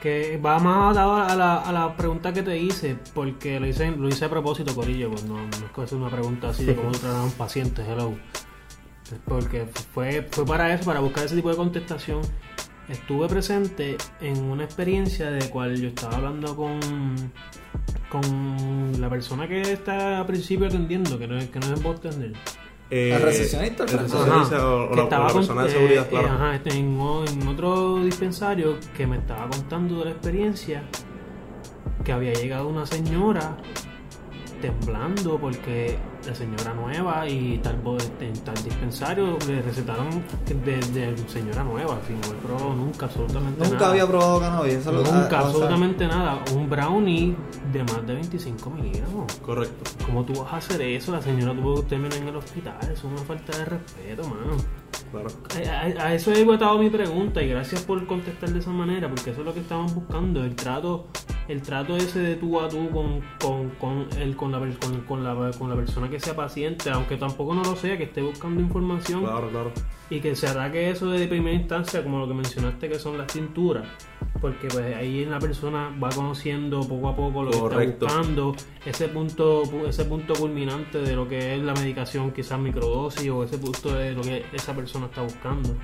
Que 0.00 0.36
va 0.44 0.58
más 0.58 0.94
dado 0.94 1.14
a 1.16 1.34
la, 1.34 1.58
a 1.60 1.72
la 1.72 1.96
pregunta 1.96 2.32
que 2.32 2.42
te 2.42 2.56
hice, 2.58 2.96
porque 3.14 3.58
lo 3.60 3.66
hice, 3.66 3.90
lo 3.90 4.08
hice 4.08 4.24
a 4.24 4.30
propósito, 4.30 4.74
Corillo, 4.74 5.10
pues 5.10 5.24
no, 5.24 5.36
no 5.36 5.84
es 5.84 5.92
una 5.92 6.10
pregunta 6.10 6.48
así 6.50 6.64
de 6.64 6.74
cómo 6.76 6.90
tratar 6.92 7.16
a 7.16 7.22
un 7.24 7.32
paciente, 7.32 7.82
hello. 7.82 8.12
Porque 9.26 9.66
fue, 9.92 10.26
fue 10.30 10.46
para 10.46 10.72
eso, 10.74 10.84
para 10.84 11.00
buscar 11.00 11.24
ese 11.24 11.36
tipo 11.36 11.50
de 11.50 11.56
contestación. 11.56 12.20
Estuve 12.88 13.28
presente 13.28 13.96
en 14.20 14.42
una 14.42 14.64
experiencia 14.64 15.30
de 15.30 15.48
cual 15.50 15.80
yo 15.80 15.88
estaba 15.88 16.16
hablando 16.16 16.56
con, 16.56 16.80
con 18.12 19.00
la 19.00 19.08
persona 19.08 19.48
que 19.48 19.62
está 19.62 20.20
a 20.20 20.26
principio 20.26 20.66
atendiendo, 20.66 21.18
que 21.18 21.26
no 21.26 21.38
es, 21.38 21.48
que 21.48 21.58
no 21.58 21.72
es 21.72 21.82
bartender. 21.82 22.32
eh, 22.90 23.14
¿El 23.16 23.22
recepcionista? 23.22 23.84
el 23.84 23.88
Ajá. 23.88 24.02
recepcionista 24.02 24.66
o, 24.68 24.84
o 24.84 24.90
que 24.90 24.96
la, 24.96 25.02
o 25.02 25.04
estaba 25.04 25.24
la 25.26 25.32
con- 25.32 25.40
persona 25.40 25.62
de 25.62 25.68
eh, 25.68 25.72
seguridad, 25.72 26.04
eh, 26.06 26.10
claro. 26.10 26.28
ajá, 26.28 26.54
este, 26.56 26.70
en 26.78 27.48
otro 27.48 28.04
dispensario 28.04 28.76
que 28.96 29.06
me 29.06 29.16
estaba 29.16 29.48
contando 29.48 29.98
de 30.00 30.04
la 30.04 30.10
experiencia 30.10 30.82
que 32.04 32.12
había 32.12 32.32
llegado 32.34 32.68
una 32.68 32.84
señora 32.84 33.56
temblando 34.62 35.38
porque 35.38 35.98
la 36.26 36.34
señora 36.34 36.72
nueva 36.72 37.28
y 37.28 37.58
tal, 37.58 37.78
en 38.20 38.32
tal 38.44 38.54
dispensario 38.64 39.36
le 39.46 39.60
recetaron 39.60 40.08
de, 40.64 40.76
de 40.92 41.18
señora 41.28 41.62
nueva, 41.64 41.98
sin 42.06 42.16
haber 42.24 42.36
probado 42.38 42.72
nunca 42.74 43.06
absolutamente 43.06 43.60
Nunca 43.64 43.74
nada. 43.76 43.90
había 43.90 44.06
probado 44.06 44.40
cannabis. 44.40 44.74
Eso 44.74 44.92
lo- 44.92 45.02
Nunca, 45.02 45.18
o 45.26 45.28
sea, 45.28 45.40
absolutamente 45.40 46.06
nada. 46.06 46.38
Un 46.56 46.70
brownie 46.70 47.36
de 47.72 47.82
más 47.84 48.06
de 48.06 48.14
25 48.14 48.70
miligramos. 48.70 49.32
Correcto. 49.44 49.90
¿Cómo 50.06 50.24
tú 50.24 50.40
vas 50.42 50.52
a 50.54 50.56
hacer 50.58 50.80
eso? 50.80 51.12
La 51.12 51.20
señora 51.20 51.52
tuvo 51.54 51.74
que 51.82 51.88
terminar 51.88 52.14
en 52.18 52.28
el 52.28 52.36
hospital. 52.36 52.78
Eso 52.82 52.92
es 52.92 53.04
una 53.04 53.18
falta 53.22 53.58
de 53.58 53.64
respeto, 53.64 54.22
mano. 54.28 54.56
Claro. 55.12 55.28
A, 55.70 55.80
a- 56.02 56.06
a 56.08 56.14
eso 56.14 56.32
he 56.32 56.42
botado 56.44 56.78
mi 56.78 56.90
pregunta 56.90 57.42
y 57.42 57.48
gracias 57.48 57.82
por 57.82 58.04
contestar 58.06 58.50
de 58.50 58.58
esa 58.58 58.70
manera, 58.70 59.08
porque 59.08 59.30
eso 59.30 59.40
es 59.40 59.46
lo 59.46 59.54
que 59.54 59.60
estamos 59.60 59.94
buscando, 59.94 60.42
el 60.44 60.56
trato, 60.56 61.06
el 61.48 61.62
trato 61.62 61.96
ese 61.96 62.18
de 62.20 62.34
tú 62.36 62.58
a 62.58 62.68
tú 62.68 62.88
con, 62.90 63.20
con, 63.40 63.70
con, 63.78 64.06
el, 64.18 64.34
con, 64.34 64.50
la, 64.52 64.58
con 65.06 65.22
la, 65.22 65.50
con 65.58 65.68
la 65.70 65.76
persona 65.76 66.08
que 66.08 66.18
sea 66.18 66.34
paciente, 66.34 66.90
aunque 66.90 67.16
tampoco 67.16 67.54
no 67.54 67.62
lo 67.62 67.76
sea, 67.76 67.96
que 67.98 68.04
esté 68.04 68.22
buscando 68.22 68.60
información 68.60 69.22
Claro, 69.22 69.48
claro. 69.50 69.72
y 70.10 70.20
que 70.20 70.34
se 70.34 70.46
ataque 70.48 70.90
eso 70.90 71.10
de 71.10 71.28
primera 71.28 71.54
instancia, 71.56 72.02
como 72.02 72.18
lo 72.18 72.26
que 72.28 72.34
mencionaste 72.34 72.88
que 72.88 72.98
son 72.98 73.18
las 73.18 73.26
tinturas, 73.26 73.86
porque 74.42 74.66
pues 74.66 74.96
ahí 74.96 75.24
la 75.24 75.38
persona 75.38 75.96
va 76.02 76.08
conociendo 76.10 76.80
poco 76.80 77.08
a 77.08 77.16
poco 77.16 77.44
lo 77.44 77.52
Correcto. 77.52 77.76
que 78.00 78.06
está 78.06 78.18
buscando, 78.18 78.56
ese 78.84 79.08
punto, 79.08 79.62
ese 79.88 80.04
punto 80.04 80.34
culminante 80.34 80.98
de 80.98 81.14
lo 81.14 81.28
que 81.28 81.54
es 81.54 81.62
la 81.62 81.72
medicación, 81.74 82.32
quizás 82.32 82.58
microdosis 82.58 83.30
o 83.30 83.44
ese 83.44 83.56
punto 83.56 83.94
de 83.94 84.12
lo 84.12 84.22
que 84.22 84.44
esa 84.52 84.74
persona 84.74 85.06
está 85.06 85.22
buscando. 85.22 85.76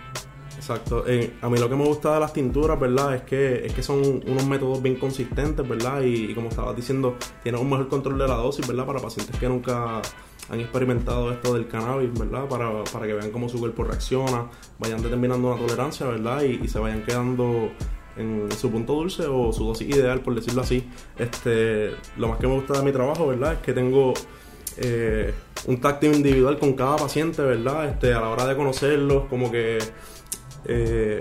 Exacto. 0.57 1.05
Eh, 1.07 1.35
a 1.40 1.49
mí 1.49 1.57
lo 1.57 1.68
que 1.68 1.77
me 1.77 1.85
gusta 1.85 2.14
de 2.14 2.21
las 2.21 2.33
tinturas, 2.33 2.81
¿verdad? 2.81 3.14
Es 3.14 3.23
que, 3.23 3.64
es 3.64 3.73
que 3.73 3.83
son 3.83 4.25
unos 4.27 4.44
métodos 4.44 4.83
bien 4.83 4.97
consistentes, 4.97 5.66
¿verdad? 5.66 6.03
Y, 6.03 6.33
y 6.33 6.35
como 6.35 6.49
estabas 6.49 6.75
diciendo, 6.75 7.16
tienen 7.44 7.61
un 7.61 7.71
mejor 7.71 7.88
control 7.88 8.18
de 8.18 8.27
la 8.27 8.35
dosis, 8.35 8.66
¿verdad? 8.66 8.85
Para 8.85 8.99
pacientes 8.99 9.38
que 9.38 9.49
nunca 9.49 10.03
han 10.51 10.61
experimentado 10.61 11.31
esto 11.31 11.55
del 11.55 11.68
cannabis, 11.68 12.11
¿verdad? 12.18 12.49
Para, 12.49 12.83
para 12.85 13.07
que 13.07 13.12
vean 13.12 13.31
cómo 13.31 13.49
su 13.49 13.61
cuerpo 13.61 13.85
reacciona, 13.85 14.51
vayan 14.81 15.01
determinando 15.01 15.47
una 15.47 15.64
tolerancia, 15.64 16.07
¿verdad? 16.07 16.42
Y, 16.42 16.61
y 16.64 16.66
se 16.66 16.81
vayan 16.81 17.05
quedando 17.05 17.71
en 18.19 18.49
su 18.53 18.71
punto 18.71 18.95
dulce 18.95 19.27
o 19.27 19.53
su 19.53 19.65
dosis 19.65 19.89
ideal, 19.89 20.21
por 20.21 20.35
decirlo 20.35 20.63
así. 20.63 20.85
Este, 21.19 21.93
lo 22.17 22.29
más 22.29 22.39
que 22.39 22.47
me 22.47 22.55
gusta 22.55 22.75
de 22.75 22.83
mi 22.83 22.93
trabajo, 22.93 23.27
¿verdad? 23.27 23.55
Es 23.55 23.59
que 23.61 23.73
tengo 23.73 24.15
eh, 24.79 25.33
un 25.67 25.81
tacto 25.81 26.07
individual 26.07 26.59
con 26.59 26.75
cada 26.75 26.97
paciente, 26.97 27.43
¿verdad? 27.43 27.89
Este, 27.89 28.13
a 28.13 28.21
la 28.21 28.29
hora 28.29 28.47
de 28.47 28.57
conocerlos, 28.57 29.25
como 29.29 29.51
que 29.51 29.79
eh, 30.67 31.19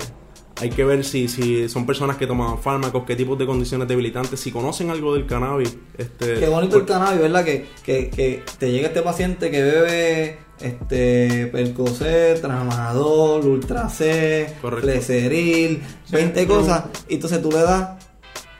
hay 0.59 0.69
que 0.69 0.83
ver 0.83 1.03
si, 1.03 1.27
si 1.27 1.69
son 1.69 1.85
personas 1.85 2.17
que 2.17 2.25
toman 2.25 2.59
fármacos, 2.59 3.03
qué 3.05 3.15
tipos 3.15 3.37
de 3.37 3.45
condiciones 3.45 3.87
debilitantes, 3.87 4.39
si 4.39 4.51
conocen 4.51 4.89
algo 4.89 5.13
del 5.13 5.25
cannabis. 5.25 5.77
Este, 5.97 6.39
Qué 6.39 6.47
bonito 6.47 6.77
el 6.77 6.85
cannabis, 6.85 7.21
¿verdad? 7.21 7.45
Que, 7.45 7.65
que, 7.83 8.09
que 8.09 8.43
te 8.57 8.71
llega 8.71 8.87
este 8.87 9.01
paciente 9.01 9.51
que 9.51 9.61
bebe 9.61 10.46
este 10.61 11.47
Percocet, 11.47 12.41
Tramadol, 12.41 13.45
Ultra 13.45 13.89
C. 13.89 14.53
Glyceril, 14.61 15.81
20 16.11 16.47
cosas. 16.47 16.85
Y 17.07 17.15
entonces 17.15 17.41
tú 17.41 17.49
le 17.51 17.61
das 17.61 17.89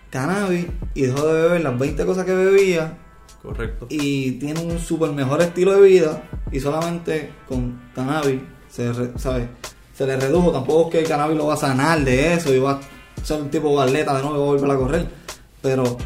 cannabis 0.10 0.66
y 0.94 1.02
dejó 1.04 1.26
de 1.28 1.42
beber 1.42 1.62
las 1.62 1.78
20 1.78 2.06
cosas 2.06 2.26
que 2.26 2.34
bebía 2.34 2.98
Correcto. 3.42 3.88
y 3.90 4.32
tiene 4.34 4.62
un 4.62 4.80
súper 4.80 5.12
mejor 5.12 5.42
estilo 5.42 5.74
de 5.74 5.82
vida 5.82 6.24
y 6.52 6.60
solamente 6.60 7.32
con 7.48 7.80
cannabis 7.94 8.42
se, 8.70 8.92
re- 8.94 9.12
¿sabes? 9.18 9.48
se 9.94 10.06
le 10.06 10.16
redujo. 10.18 10.52
Tampoco 10.52 10.88
es 10.88 10.92
que 10.92 11.00
el 11.02 11.08
cannabis 11.08 11.38
lo 11.38 11.48
va 11.48 11.56
a 11.56 11.58
sanar 11.58 12.04
de 12.04 12.34
eso 12.34 12.54
y 12.54 12.60
va 12.60 12.80
a 13.22 13.26
ser 13.26 13.42
un 13.42 13.50
tipo 13.50 13.76
de 13.78 13.88
atleta 13.88 14.16
de 14.16 14.24
nuevo 14.24 14.38
y 14.38 14.40
va 14.40 14.44
a 14.44 14.48
volver 14.48 14.72
a 14.72 14.76
correr. 14.78 15.08
Pero 15.62 15.98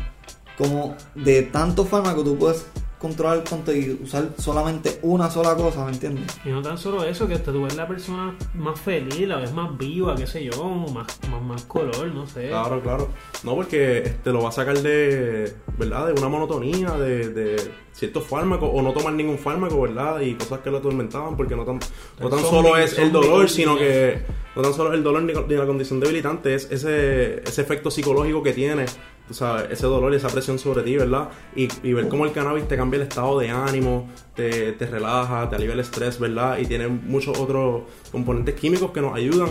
como 0.57 0.95
de 1.15 1.43
tantos 1.43 1.87
fármacos 1.87 2.23
tú 2.23 2.37
puedes 2.37 2.65
controlar 3.01 3.39
el 3.39 3.43
contenido 3.43 3.95
y 3.99 4.03
usar 4.03 4.29
solamente 4.37 4.99
una 5.01 5.29
sola 5.29 5.55
cosa, 5.55 5.83
¿me 5.85 5.91
entiendes? 5.91 6.39
Y 6.45 6.49
no 6.49 6.61
tan 6.61 6.77
solo 6.77 7.03
eso, 7.03 7.27
que 7.27 7.33
hasta 7.33 7.51
tú 7.51 7.63
ves 7.63 7.75
la 7.75 7.87
persona 7.87 8.37
más 8.53 8.79
feliz, 8.79 9.27
la 9.27 9.37
ves 9.37 9.51
más 9.53 9.75
viva, 9.75 10.15
qué 10.15 10.27
sé 10.27 10.43
yo, 10.43 10.63
más, 10.93 11.19
más, 11.29 11.41
más 11.41 11.63
color, 11.65 12.13
no 12.13 12.27
sé. 12.27 12.49
Claro, 12.49 12.79
claro. 12.81 13.09
No, 13.43 13.55
porque 13.55 13.97
este 14.03 14.31
lo 14.31 14.43
va 14.43 14.49
a 14.49 14.51
sacar 14.51 14.77
de, 14.77 15.51
¿verdad? 15.79 16.07
De 16.07 16.13
una 16.13 16.29
monotonía, 16.29 16.91
de, 16.91 17.29
de 17.29 17.71
ciertos 17.91 18.23
fármacos, 18.23 18.69
o 18.71 18.81
no 18.83 18.93
tomar 18.93 19.13
ningún 19.13 19.39
fármaco, 19.39 19.81
¿verdad? 19.81 20.21
Y 20.21 20.35
cosas 20.35 20.59
que 20.59 20.69
lo 20.69 20.77
atormentaban, 20.77 21.35
porque 21.35 21.55
no 21.55 21.65
tan, 21.65 21.79
no 22.19 22.29
tan 22.29 22.39
solo 22.41 22.77
es 22.77 22.99
el 22.99 23.11
dolor, 23.11 23.49
sino 23.49 23.77
que 23.77 24.21
no 24.55 24.61
tan 24.61 24.75
solo 24.75 24.93
el 24.93 25.01
dolor 25.01 25.23
ni, 25.23 25.33
ni 25.33 25.55
la 25.55 25.65
condición 25.65 25.99
debilitante, 25.99 26.53
es 26.53 26.69
ese, 26.71 27.41
ese 27.41 27.61
efecto 27.61 27.89
psicológico 27.89 28.43
que 28.43 28.53
tiene, 28.53 28.85
tú 29.31 29.37
sabes, 29.37 29.71
ese 29.71 29.87
dolor 29.87 30.11
y 30.13 30.17
esa 30.17 30.27
presión 30.27 30.59
sobre 30.59 30.83
ti, 30.83 30.97
¿verdad? 30.97 31.29
Y, 31.55 31.69
y 31.83 31.93
ver 31.93 32.07
cómo 32.09 32.25
el 32.25 32.33
cannabis 32.33 32.67
te 32.67 32.75
cambia 32.75 32.97
el 32.97 33.03
estado 33.03 33.39
de 33.39 33.49
ánimo, 33.49 34.09
te, 34.35 34.73
te 34.73 34.85
relaja, 34.85 35.49
te 35.49 35.55
alivia 35.55 35.73
el 35.73 35.79
estrés, 35.79 36.19
¿verdad? 36.19 36.57
Y 36.59 36.65
tiene 36.65 36.87
muchos 36.87 37.39
otros 37.39 37.83
componentes 38.11 38.55
químicos 38.55 38.91
que 38.91 39.01
nos 39.01 39.15
ayudan 39.15 39.49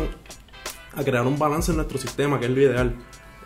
a 0.94 1.02
crear 1.02 1.26
un 1.26 1.38
balance 1.38 1.70
en 1.70 1.76
nuestro 1.78 1.98
sistema, 1.98 2.38
que 2.38 2.46
es 2.46 2.50
lo 2.50 2.60
ideal. 2.60 2.94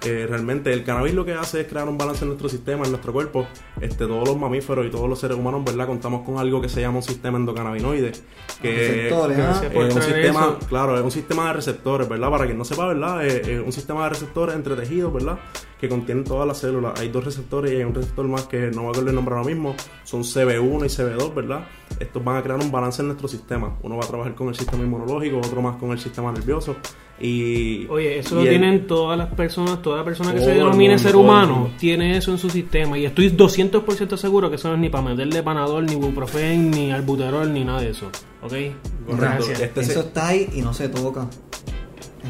Eh, 0.05 0.27
realmente 0.29 0.71
el 0.71 0.85
cannabis 0.85 1.15
lo 1.15 1.25
que 1.25 1.33
hace 1.33 1.63
es 1.63 1.67
crear 1.67 1.89
un 1.89 1.97
balance 1.97 2.25
en 2.25 2.29
nuestro 2.29 2.49
sistema, 2.51 2.85
en 2.85 2.91
nuestro 2.91 3.13
cuerpo. 3.13 3.47
Este, 3.81 4.07
todos 4.07 4.29
los 4.29 4.37
mamíferos 4.37 4.85
y 4.85 4.91
todos 4.91 5.09
los 5.09 5.19
seres 5.19 5.39
humanos, 5.39 5.65
¿verdad? 5.65 5.87
Contamos 5.87 6.27
con 6.27 6.39
algo 6.39 6.61
que 6.61 6.69
se 6.69 6.83
llama 6.83 6.99
un 6.99 7.03
sistema 7.03 7.39
endocannabinoide. 7.39 8.13
Que 8.61 9.09
Receptores, 9.09 9.39
que 9.61 9.67
es 9.89 9.95
un 9.95 10.03
sistema, 10.03 10.41
eso. 10.41 10.69
claro, 10.69 10.99
es 10.99 11.03
un 11.03 11.11
sistema 11.11 11.47
de 11.47 11.53
receptores, 11.55 12.07
¿verdad? 12.07 12.31
Para 12.31 12.45
quien 12.45 12.59
no 12.59 12.65
sepa, 12.67 12.87
¿verdad? 12.87 13.25
Es, 13.25 13.49
es 13.49 13.65
un 13.65 13.73
sistema 13.73 14.05
de 14.05 14.11
receptores 14.11 14.55
entre 14.55 14.77
tejidos, 14.77 15.13
¿verdad? 15.13 15.39
Que 15.85 15.91
contienen 15.91 16.25
todas 16.25 16.47
las 16.49 16.57
células. 16.59 16.99
Hay 16.99 17.09
dos 17.11 17.23
receptores 17.25 17.71
y 17.73 17.77
hay 17.77 17.83
un 17.85 17.93
receptor 17.95 18.27
más 18.27 18.47
que 18.47 18.71
no 18.71 18.85
me 18.85 18.89
acuerdo 18.89 19.11
el 19.11 19.15
nombre 19.17 19.35
ahora 19.35 19.47
mismo. 19.47 19.75
Son 20.05 20.23
CB1 20.23 20.87
y 20.87 20.89
CB2, 20.89 21.35
¿verdad? 21.35 21.67
Estos 22.01 22.25
van 22.25 22.37
a 22.39 22.43
crear 22.43 22.59
un 22.59 22.73
balance 22.73 23.03
en 23.03 23.09
nuestro 23.09 23.29
sistema. 23.29 23.77
Uno 23.83 23.97
va 23.99 24.05
a 24.05 24.09
trabajar 24.09 24.35
con 24.35 24.49
el 24.49 24.55
sistema 24.55 24.83
inmunológico, 24.83 25.37
otro 25.37 25.61
más 25.61 25.77
con 25.77 25.91
el 25.91 25.99
sistema 25.99 26.33
nervioso. 26.33 26.77
Y, 27.21 27.87
Oye, 27.89 28.19
eso 28.19 28.35
y 28.35 28.39
lo 28.39 28.43
el- 28.45 28.49
tienen 28.49 28.87
todas 28.87 29.17
las 29.19 29.29
personas, 29.35 29.83
toda 29.83 30.03
persona 30.05 30.33
que 30.33 30.41
se 30.41 30.51
denomine 30.55 30.95
mundo, 30.95 31.03
ser 31.09 31.17
humano, 31.17 31.71
tiene 31.79 32.17
eso 32.17 32.33
en 32.33 32.39
su 32.39 32.49
sistema. 32.51 32.99
Y 32.99 33.05
estoy 33.05 33.29
200% 33.29 34.17
seguro 34.17 34.49
que 34.49 34.57
eso 34.57 34.69
no 34.69 34.75
es 34.75 34.81
ni 34.81 34.89
para 34.89 35.05
meterle 35.05 35.43
panadol, 35.43 35.85
ni 35.87 35.93
ibuprofen, 35.93 36.71
ni 36.71 36.91
albuterol, 36.93 37.53
ni 37.53 37.63
nada 37.65 37.83
de 37.83 37.91
eso. 37.91 38.07
¿Ok? 38.43 38.53
Correcto. 38.53 39.17
Gracias. 39.17 39.61
Este 39.61 39.81
eso 39.83 39.93
se- 39.93 40.01
está 40.01 40.29
ahí 40.29 40.49
y 40.55 40.63
no 40.63 40.73
se 40.75 40.89
toca. 40.89 41.29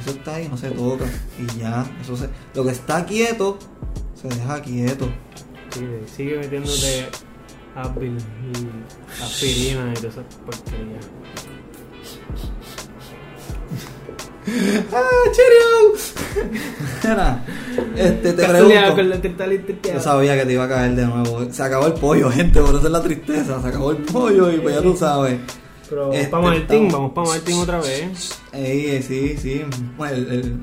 Eso 0.00 0.10
está 0.10 0.36
ahí 0.36 0.48
no 0.48 0.56
se 0.56 0.70
toca. 0.70 1.04
Y 1.38 1.58
ya, 1.58 1.86
eso 2.00 2.16
se, 2.16 2.28
lo 2.54 2.64
que 2.64 2.70
está 2.70 3.04
quieto, 3.06 3.58
se 4.14 4.28
deja 4.28 4.60
quieto. 4.62 5.08
Sigue, 5.70 6.02
sigue 6.06 6.38
metiéndote 6.38 7.08
Advil 7.76 8.16
y 8.18 9.22
aspirina 9.22 9.90
y 9.90 9.94
todas 9.94 10.14
esas 10.14 10.24
porquerías. 10.44 11.06
¡Ah, 14.92 15.02
Cheerio! 15.32 15.64
Este, 17.96 18.32
te 18.34 18.46
pregunto. 18.46 18.74
Yo 19.94 20.00
sabía 20.00 20.36
que 20.38 20.44
te 20.46 20.52
iba 20.52 20.64
a 20.64 20.68
caer 20.68 20.94
de 20.94 21.06
nuevo. 21.06 21.50
Se 21.50 21.62
acabó 21.62 21.86
el 21.86 21.94
pollo, 21.94 22.30
gente, 22.30 22.60
por 22.60 22.74
eso 22.74 22.86
es 22.86 22.92
la 22.92 23.02
tristeza. 23.02 23.60
Se 23.60 23.68
acabó 23.68 23.92
el 23.92 23.98
pollo 23.98 24.52
y 24.52 24.58
pues 24.58 24.74
ya 24.74 24.82
tú 24.82 24.96
sabes. 24.96 25.38
Pero 25.88 26.12
Este, 26.12 26.28
para 26.28 26.42
Martín, 26.42 26.86
estamos- 26.86 26.92
vamos 26.92 27.12
para 27.12 27.28
Martín 27.28 27.58
otra 27.58 27.78
vez. 27.80 28.38
Ey, 28.52 29.02
sí, 29.02 29.36
sí. 29.36 29.62
Bueno, 29.96 30.16
el, 30.16 30.32
el, 30.32 30.58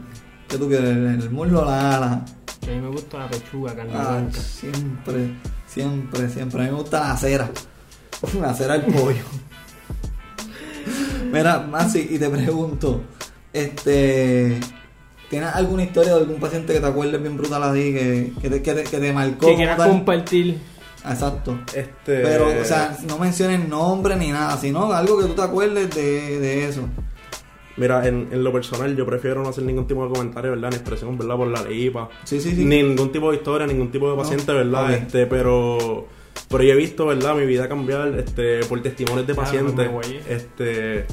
¿qué 0.47 0.57
tú 0.57 0.67
quieres? 0.67 0.89
El, 0.89 1.05
el 1.21 1.29
muslo, 1.29 1.63
la 1.65 1.95
ala. 1.97 2.25
A 2.63 2.67
mí 2.69 2.79
me 2.81 2.89
gusta 2.89 3.19
la 3.19 3.29
pechuga, 3.29 3.75
carne 3.75 3.91
Ah, 3.95 4.17
blanca. 4.19 4.39
siempre, 4.39 5.31
siempre, 5.67 6.29
siempre. 6.29 6.61
A 6.61 6.65
mí 6.65 6.71
me 6.71 6.77
gusta 6.77 7.07
la 7.09 7.17
cera. 7.17 7.49
La 8.39 8.53
cera 8.53 8.77
del 8.77 8.93
pollo. 8.93 9.23
Mira, 11.31 11.59
Masi, 11.59 12.07
y 12.11 12.19
te 12.19 12.29
pregunto, 12.29 13.01
este, 13.53 14.59
¿tienes 15.29 15.49
alguna 15.55 15.83
historia 15.83 16.13
de 16.15 16.19
algún 16.19 16.39
paciente 16.39 16.73
que 16.73 16.79
te 16.79 16.85
acuerdes 16.85 17.21
bien 17.21 17.37
brutal 17.37 17.63
así, 17.63 17.93
que, 17.93 18.33
que, 18.41 18.49
te, 18.49 18.61
que, 18.61 18.73
te, 18.73 18.83
que 18.83 18.97
te 18.97 19.13
marcó? 19.13 19.47
Que 19.47 19.55
quieras 19.55 19.77
tal? 19.77 19.89
compartir. 19.89 20.59
Exacto. 21.09 21.59
Este, 21.73 22.21
Pero, 22.21 22.47
o 22.61 22.65
sea, 22.65 22.97
no 23.07 23.17
menciones 23.17 23.67
nombre 23.67 24.15
ni 24.15 24.29
nada, 24.29 24.57
sino 24.57 24.91
algo 24.93 25.19
que 25.19 25.25
tú 25.25 25.33
te 25.33 25.41
acuerdes 25.41 25.89
de, 25.95 26.39
de 26.39 26.67
eso. 26.67 26.81
Mira, 27.77 28.07
en, 28.07 28.27
en 28.31 28.43
lo 28.43 28.51
personal 28.51 28.95
yo 28.95 29.05
prefiero 29.05 29.41
no 29.41 29.49
hacer 29.49 29.63
ningún 29.63 29.87
tipo 29.87 30.05
de 30.05 30.13
comentario, 30.13 30.51
¿verdad? 30.51 30.69
Ni 30.69 30.75
expresión, 30.75 31.17
¿verdad? 31.17 31.37
Por 31.37 31.47
la 31.47 31.63
leípa. 31.63 32.09
Sí, 32.23 32.39
sí, 32.39 32.55
sí. 32.55 32.65
Ni 32.65 32.83
ningún 32.83 33.11
tipo 33.11 33.31
de 33.31 33.37
historia, 33.37 33.65
ningún 33.65 33.91
tipo 33.91 34.11
de 34.11 34.17
paciente, 34.17 34.51
¿verdad? 34.53 34.93
Este, 34.93 35.25
pero... 35.25 36.07
Pero 36.49 36.63
yo 36.63 36.73
he 36.73 36.75
visto, 36.75 37.05
¿verdad? 37.05 37.35
Mi 37.35 37.45
vida 37.45 37.67
cambiar 37.69 38.09
este, 38.19 38.63
por 38.65 38.81
testimonios 38.81 39.25
de 39.25 39.35
pacientes. 39.35 39.89
este... 40.29 41.05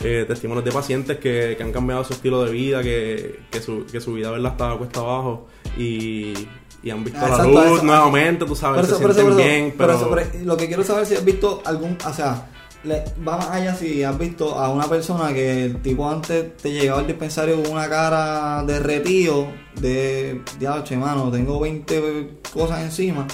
eh, 0.00 0.24
testimonios 0.28 0.64
de 0.64 0.72
pacientes 0.72 1.18
que, 1.18 1.54
que 1.56 1.62
han 1.62 1.72
cambiado 1.72 2.04
su 2.04 2.12
estilo 2.12 2.44
de 2.44 2.52
vida, 2.52 2.82
que, 2.82 3.40
que, 3.50 3.60
su, 3.60 3.86
que 3.86 4.00
su 4.00 4.12
vida, 4.12 4.30
¿verdad? 4.30 4.52
Estaba 4.52 4.78
cuesta 4.78 5.00
abajo 5.00 5.48
y, 5.78 6.34
y 6.82 6.90
han 6.90 7.02
visto 7.04 7.18
Ah, 7.20 7.28
la 7.28 7.36
exacto, 7.36 7.64
luz 7.68 7.82
nuevamente, 7.82 8.44
tú 8.44 8.54
sabes, 8.56 8.76
Por 8.80 8.84
eso, 8.86 8.96
se 8.96 9.02
por 9.02 9.10
eso, 9.10 9.20
sienten 9.20 9.36
por 9.36 9.40
eso, 9.44 9.50
bien, 9.60 9.74
pero... 9.76 9.92
eso, 9.94 10.08
por 10.08 10.18
eso, 10.20 10.30
lo 10.44 10.56
que 10.56 10.66
quiero 10.68 10.84
saber 10.84 11.02
es 11.02 11.08
si 11.08 11.14
has 11.16 11.24
visto 11.24 11.62
algún, 11.64 11.96
o 12.06 12.12
sea, 12.12 12.46
le- 12.84 13.02
va 13.26 13.36
más 13.38 13.50
allá 13.50 13.74
si 13.74 14.04
has 14.04 14.16
visto 14.16 14.54
a 14.58 14.68
una 14.70 14.86
persona 14.86 15.32
que 15.32 15.64
el 15.64 15.82
tipo 15.82 16.08
antes 16.08 16.56
te 16.58 16.70
llegaba 16.72 17.00
al 17.00 17.06
dispensario 17.06 17.60
con 17.62 17.72
una 17.72 17.88
cara 17.88 18.62
derretido 18.64 19.48
de, 19.80 20.42
ya, 20.60 20.84
che, 20.84 20.96
mano, 20.96 21.30
tengo 21.30 21.58
20 21.58 22.38
cosas 22.52 22.80
encima, 22.82 23.26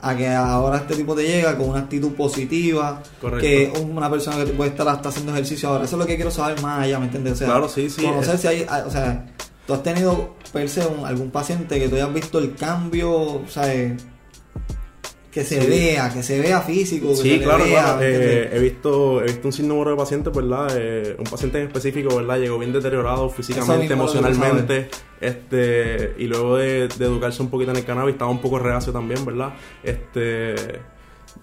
a 0.00 0.14
que 0.16 0.28
ahora 0.28 0.76
este 0.78 0.94
tipo 0.94 1.14
te 1.14 1.22
llega 1.26 1.56
con 1.56 1.70
una 1.70 1.80
actitud 1.80 2.12
positiva, 2.12 3.02
Correcto. 3.20 3.40
que 3.42 3.72
una 3.80 4.08
persona 4.10 4.44
que 4.44 4.52
puede 4.52 4.70
estar 4.70 4.86
hasta 4.88 5.08
haciendo 5.08 5.32
ejercicio 5.32 5.70
ahora, 5.70 5.84
eso 5.84 5.96
es 5.96 6.00
lo 6.00 6.06
que 6.06 6.16
quiero 6.16 6.30
saber 6.30 6.60
más 6.62 6.84
allá, 6.84 6.98
¿me 6.98 7.06
entiendes? 7.06 7.32
O 7.32 7.36
sea, 7.36 7.46
Claro, 7.48 7.68
sí, 7.68 7.88
sí, 7.90 8.02
Conocer 8.02 8.34
es- 8.34 8.40
si 8.42 8.46
hay, 8.46 8.66
o 8.86 8.90
sea, 8.90 9.26
tú 9.66 9.74
has 9.74 9.82
tenido, 9.82 10.34
per 10.52 10.68
se, 10.68 10.86
un- 10.86 11.04
algún 11.06 11.30
paciente 11.30 11.78
que 11.78 11.88
tú 11.88 11.96
hayas 11.96 12.12
visto 12.12 12.38
el 12.38 12.54
cambio, 12.54 13.10
o 13.12 13.44
sea, 13.48 13.64
que 15.30 15.44
se 15.44 15.60
Sí. 15.60 15.68
vea, 15.68 16.10
que 16.12 16.22
se 16.22 16.40
vea 16.40 16.60
físico, 16.62 17.10
que 17.10 17.16
se 17.16 17.22
Sí, 17.22 17.30
le 17.38 17.42
claro, 17.44 17.64
vea, 17.64 17.82
claro. 17.82 17.98
¿me 18.00 18.06
Eh, 18.06 18.48
he 18.52 18.58
visto 18.58 19.20
he 19.22 19.26
visto 19.26 19.46
un 19.48 19.52
sinnúmero 19.52 19.90
de 19.90 19.96
pacientes, 19.96 20.32
¿verdad? 20.34 20.68
Eh, 20.74 21.16
un 21.18 21.24
paciente 21.24 21.60
en 21.60 21.66
específico, 21.68 22.16
¿verdad? 22.16 22.38
Llegó 22.38 22.58
bien 22.58 22.72
deteriorado 22.72 23.28
físicamente, 23.28 23.92
emocionalmente. 23.92 24.88
Este, 25.20 26.14
y 26.18 26.24
luego 26.26 26.56
de, 26.56 26.88
de 26.88 27.04
educarse 27.04 27.42
un 27.42 27.50
poquito 27.50 27.70
en 27.72 27.76
el 27.76 27.84
cannabis, 27.84 28.14
estaba 28.14 28.30
un 28.30 28.40
poco 28.40 28.58
reacio 28.58 28.92
también, 28.92 29.24
¿verdad? 29.24 29.52
Este, 29.82 30.54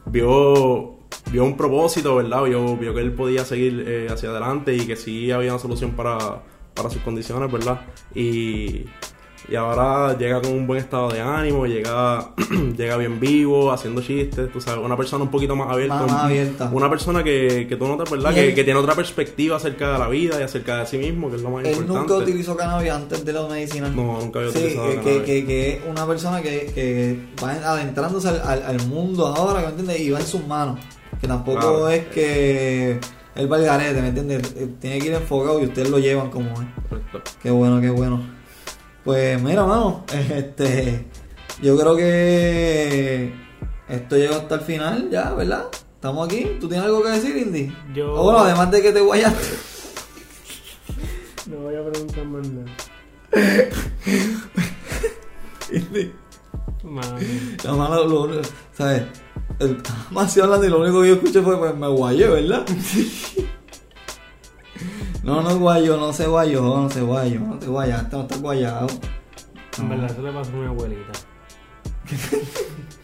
vio, 0.08 0.98
vio 1.32 1.44
un 1.44 1.56
propósito, 1.56 2.16
¿verdad? 2.16 2.44
Vio, 2.44 2.76
vio 2.78 2.94
que 2.94 3.02
él 3.02 3.14
podía 3.14 3.46
seguir 3.46 3.84
eh, 3.88 4.08
hacia 4.10 4.30
adelante 4.30 4.76
y 4.76 4.80
que 4.88 4.96
sí 4.96 5.32
había 5.32 5.52
una 5.52 5.60
solución 5.60 5.92
para, 5.92 6.42
para 6.76 6.90
sus 6.90 7.02
condiciones, 7.02 7.52
¿verdad? 7.52 7.82
Y, 8.14 8.86
y 9.48 9.56
ahora 9.56 10.18
llega 10.18 10.42
con 10.42 10.52
un 10.54 10.66
buen 10.66 10.80
estado 10.80 11.10
de 11.10 11.22
ánimo, 11.22 11.68
llega, 11.68 12.32
llega 12.78 12.98
bien 12.98 13.20
vivo, 13.20 13.72
haciendo 13.72 14.02
chistes, 14.02 14.52
tú 14.52 14.60
sabes, 14.60 14.84
una 14.84 14.98
persona 14.98 15.24
un 15.24 15.30
poquito 15.32 15.56
más 15.56 15.72
abierta. 15.72 15.96
Más- 16.02 16.12
un- 16.12 16.18
abierta. 16.18 16.70
Una 16.74 16.90
persona 16.90 17.24
que, 17.24 17.68
que 17.70 17.76
tú 17.76 17.88
notas, 17.88 18.10
¿verdad? 18.10 18.34
Que, 18.34 18.48
él- 18.50 18.56
que 18.56 18.64
tiene 18.64 18.80
otra 18.80 18.96
perspectiva 18.96 19.58
acerca 19.58 19.94
de 19.94 20.00
la 20.00 20.08
vida 20.10 20.40
y 20.40 20.44
acerca 20.44 20.80
de 20.80 20.88
sí 20.88 20.98
mismo, 20.98 21.30
que 21.30 21.36
es 21.38 21.42
lo 21.44 21.52
más 21.52 21.64
Él 21.64 21.72
importante. 21.74 22.00
nunca 22.14 22.14
utilizó 22.24 22.58
cannabis 22.58 22.92
antes 22.92 23.24
de 23.24 23.34
la 23.34 23.48
medicina. 23.48 23.88
No, 23.90 24.20
nunca 24.20 24.40
había 24.40 24.52
Sí, 24.52 24.58
utilizado 24.58 24.90
que, 24.90 24.96
cannabis. 24.96 25.20
que, 25.22 25.26
que, 25.26 25.46
que 25.46 25.70
es 25.74 25.80
una 25.88 26.08
persona 26.08 26.42
que, 26.42 26.72
que 26.74 27.20
va 27.44 27.52
adentrándose 27.52 28.30
al, 28.30 28.42
al- 28.42 28.64
al 28.64 28.88
mundo 28.88 29.28
ahora, 29.28 29.62
¿me 29.62 29.68
entiendes? 29.68 30.00
Y 30.00 30.10
va 30.10 30.20
en 30.20 30.26
sus 30.28 30.46
manos. 30.48 30.80
Que 31.22 31.28
tampoco 31.28 31.60
Claro. 31.60 31.90
es 31.90 32.06
que 32.08 33.00
él 33.36 33.52
va 33.52 33.58
al 33.58 33.66
garete, 33.66 34.02
¿me 34.02 34.08
entiendes? 34.10 34.54
Eh, 34.56 34.70
Tiene 34.80 35.00
que 35.00 35.08
ir 35.08 35.14
enfocado 35.14 35.60
y 35.62 35.66
ustedes 35.66 35.90
lo 35.90 36.00
llevan 36.00 36.30
como 36.30 36.50
es. 36.62 36.68
Qué 37.42 37.50
bueno, 37.52 37.82
qué 37.82 37.90
bueno. 37.90 38.22
Pues 39.04 39.42
mira, 39.42 39.66
mano, 39.66 40.04
este, 40.14 41.06
yo 41.62 41.78
creo 41.78 41.96
que 41.96 43.34
esto 43.90 44.18
llegó 44.18 44.36
hasta 44.36 44.56
el 44.56 44.62
final 44.62 45.10
ya, 45.12 45.34
¿verdad? 45.34 45.66
Estamos 45.96 46.28
aquí. 46.28 46.58
¿Tú 46.60 46.68
tienes 46.68 46.86
algo 46.86 47.04
que 47.04 47.10
decir, 47.10 47.36
Indy? 47.38 47.76
Yo- 47.94 48.14
O 48.14 48.24
bueno, 48.24 48.40
además 48.40 48.72
de 48.72 48.82
que 48.82 48.92
te 48.92 49.02
guayaste. 49.02 49.48
No 51.48 51.58
voy 51.58 51.76
a 51.76 51.86
preguntar 51.92 52.26
más 52.26 52.48
nada. 52.48 52.66
Indy. 55.72 56.12
Mami. 56.84 57.26
La 57.64 57.74
mano, 57.74 58.04
lo, 58.06 58.28
lo- 58.28 58.42
¿sabes? 58.74 59.04
Más 60.12 60.34
si 60.34 60.42
hablando 60.42 60.66
y 60.66 60.70
lo 60.70 60.80
único 60.82 61.02
que 61.02 61.08
yo 61.10 61.14
escuché 61.16 61.42
fue, 61.42 61.58
pues 61.58 61.76
me 61.76 61.88
guayé, 61.88 62.28
¿verdad? 62.28 62.66
no, 65.24 65.42
no 65.42 65.58
guayo, 65.58 65.98
no 65.98 66.14
se 66.14 66.28
guayó, 66.28 66.62
no 66.62 66.90
se 66.90 67.02
guayo, 67.02 67.40
no 67.40 67.58
te 67.58 67.68
guayaste, 67.68 68.16
no 68.16 68.22
estás 68.24 68.42
guayado. 68.42 68.88
En 69.78 69.90
verdad, 69.90 70.12
eso 70.12 70.22
le 70.22 70.32
pasó 70.32 70.52
a 70.52 70.56
mi 70.56 70.66
abuelita. 70.66 71.12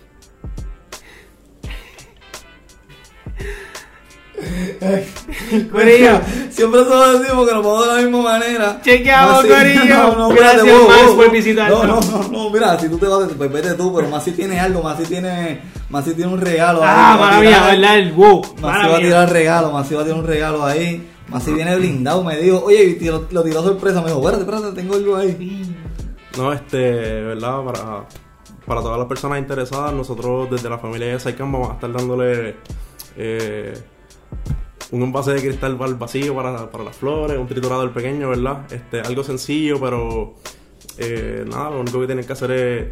Corillo. 5.71 6.19
Siempre 6.49 6.83
se 6.83 6.89
lo 6.89 7.19
decimos 7.19 7.47
que 7.47 7.53
nos 7.55 7.63
vamos 7.65 7.87
de 7.87 7.93
la 7.95 8.01
misma 8.01 8.21
manera. 8.21 8.81
Chequeamos, 8.83 9.41
Corillo. 9.41 9.59
espérate, 10.29 10.35
Gracias, 10.35 10.63
wow, 10.79 10.87
Max, 10.87 11.05
wow. 11.07 11.15
por 11.17 11.31
visitarnos. 11.31 11.87
No, 11.87 12.01
no, 12.01 12.01
no, 12.23 12.27
no, 12.29 12.49
mira, 12.49 12.79
si 12.79 12.89
tú 12.89 12.97
te 12.97 13.07
vas, 13.07 13.29
pues 13.37 13.51
vete 13.51 13.73
tú, 13.75 13.93
pero 13.95 14.09
más 14.09 14.23
si 14.23 14.31
tiene 14.31 14.59
algo, 14.59 14.81
más 14.83 14.97
si 14.97 15.05
tiene, 15.05 15.61
más 15.89 16.05
si 16.05 16.13
tiene 16.13 16.31
un 16.33 16.41
regalo. 16.41 16.81
Ah, 16.83 17.13
ahí, 17.13 17.19
va 17.19 17.27
a 17.27 17.29
mala 17.31 17.39
mía, 17.41 17.49
tirar. 17.49 17.71
¿verdad? 17.77 17.97
El 17.99 18.11
wow. 18.13 18.41
Más 18.61 18.81
si 18.83 18.89
va 18.89 18.95
a 18.97 18.99
tirar 18.99 19.29
regalo, 19.31 19.71
más 19.71 19.87
si 19.87 19.95
va 19.95 20.01
a 20.01 20.03
tirar 20.03 20.19
un 20.19 20.27
regalo 20.27 20.65
ahí. 20.65 21.07
Más 21.29 21.43
si 21.43 21.53
viene 21.53 21.75
blindado, 21.77 22.23
me 22.25 22.35
dijo, 22.37 22.61
oye, 22.65 22.83
y 22.83 22.93
tiro- 22.95 23.25
lo 23.31 23.41
tiró 23.43 23.63
sorpresa, 23.63 24.01
me 24.01 24.07
dijo, 24.07 24.19
espérate, 24.19 24.43
espérate, 24.43 24.75
tengo 24.75 24.95
algo 24.95 25.15
ahí. 25.15 25.75
No, 26.37 26.51
este, 26.51 26.77
¿verdad? 27.21 27.63
Para, 27.63 28.05
para 28.65 28.81
todas 28.81 28.97
las 28.99 29.07
personas 29.07 29.39
interesadas, 29.39 29.93
nosotros 29.93 30.49
desde 30.51 30.69
la 30.69 30.77
familia 30.77 31.07
de 31.07 31.19
Saikan 31.21 31.49
vamos 31.51 31.69
a 31.69 31.73
estar 31.75 31.91
dándole 31.91 32.57
eh, 33.15 33.73
un 34.91 35.01
envase 35.03 35.31
de 35.31 35.41
cristal 35.41 35.77
al 35.81 35.95
vacío 35.95 36.35
para, 36.35 36.69
para 36.69 36.83
las 36.83 36.95
flores, 36.95 37.37
un 37.37 37.47
triturador 37.47 37.91
pequeño, 37.93 38.29
¿verdad? 38.29 38.65
Este, 38.71 38.99
algo 39.01 39.23
sencillo, 39.23 39.79
pero 39.79 40.35
eh, 40.97 41.45
nada, 41.47 41.69
lo 41.71 41.79
único 41.81 41.99
que 42.01 42.05
tienen 42.07 42.25
que 42.25 42.33
hacer 42.33 42.51
es 42.51 42.87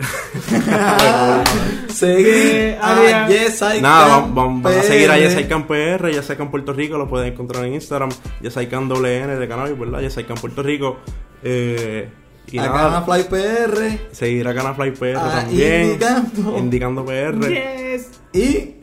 Seguir 1.88 2.78
a. 2.80 3.28
Yes 3.28 3.60
I 3.60 3.80
Nada, 3.82 4.06
Can 4.06 4.10
vamos, 4.10 4.34
vamos- 4.34 4.62
van 4.62 4.78
a 4.78 4.82
seguir 4.82 5.10
a 5.10 5.14
PR. 5.14 5.20
Yesaican 5.22 5.66
PR, 5.66 6.10
Yesaican 6.12 6.50
Puerto 6.50 6.72
Rico, 6.72 6.96
lo 6.96 7.08
pueden 7.08 7.32
encontrar 7.32 7.64
en 7.66 7.74
Instagram, 7.74 8.08
Yesaican 8.40 8.88
WN 8.88 9.36
de 9.36 9.48
Cannabis, 9.48 9.78
¿verdad? 9.78 10.00
Yesaican 10.00 10.36
Puerto 10.38 10.62
Rico. 10.62 10.98
Eh, 11.42 12.08
y 12.50 12.58
a 12.58 12.66
nada, 12.66 13.04
Canafly 13.04 13.24
PR. 13.24 14.14
seguir 14.14 14.48
a 14.48 14.54
Canafly 14.54 14.92
PR 14.92 15.16
Ah, 15.16 15.40
también, 15.42 15.82
indicando. 15.86 16.58
indicando 16.58 17.04
PR. 17.04 17.48
Yes. 17.48 18.10
Y 18.32 18.76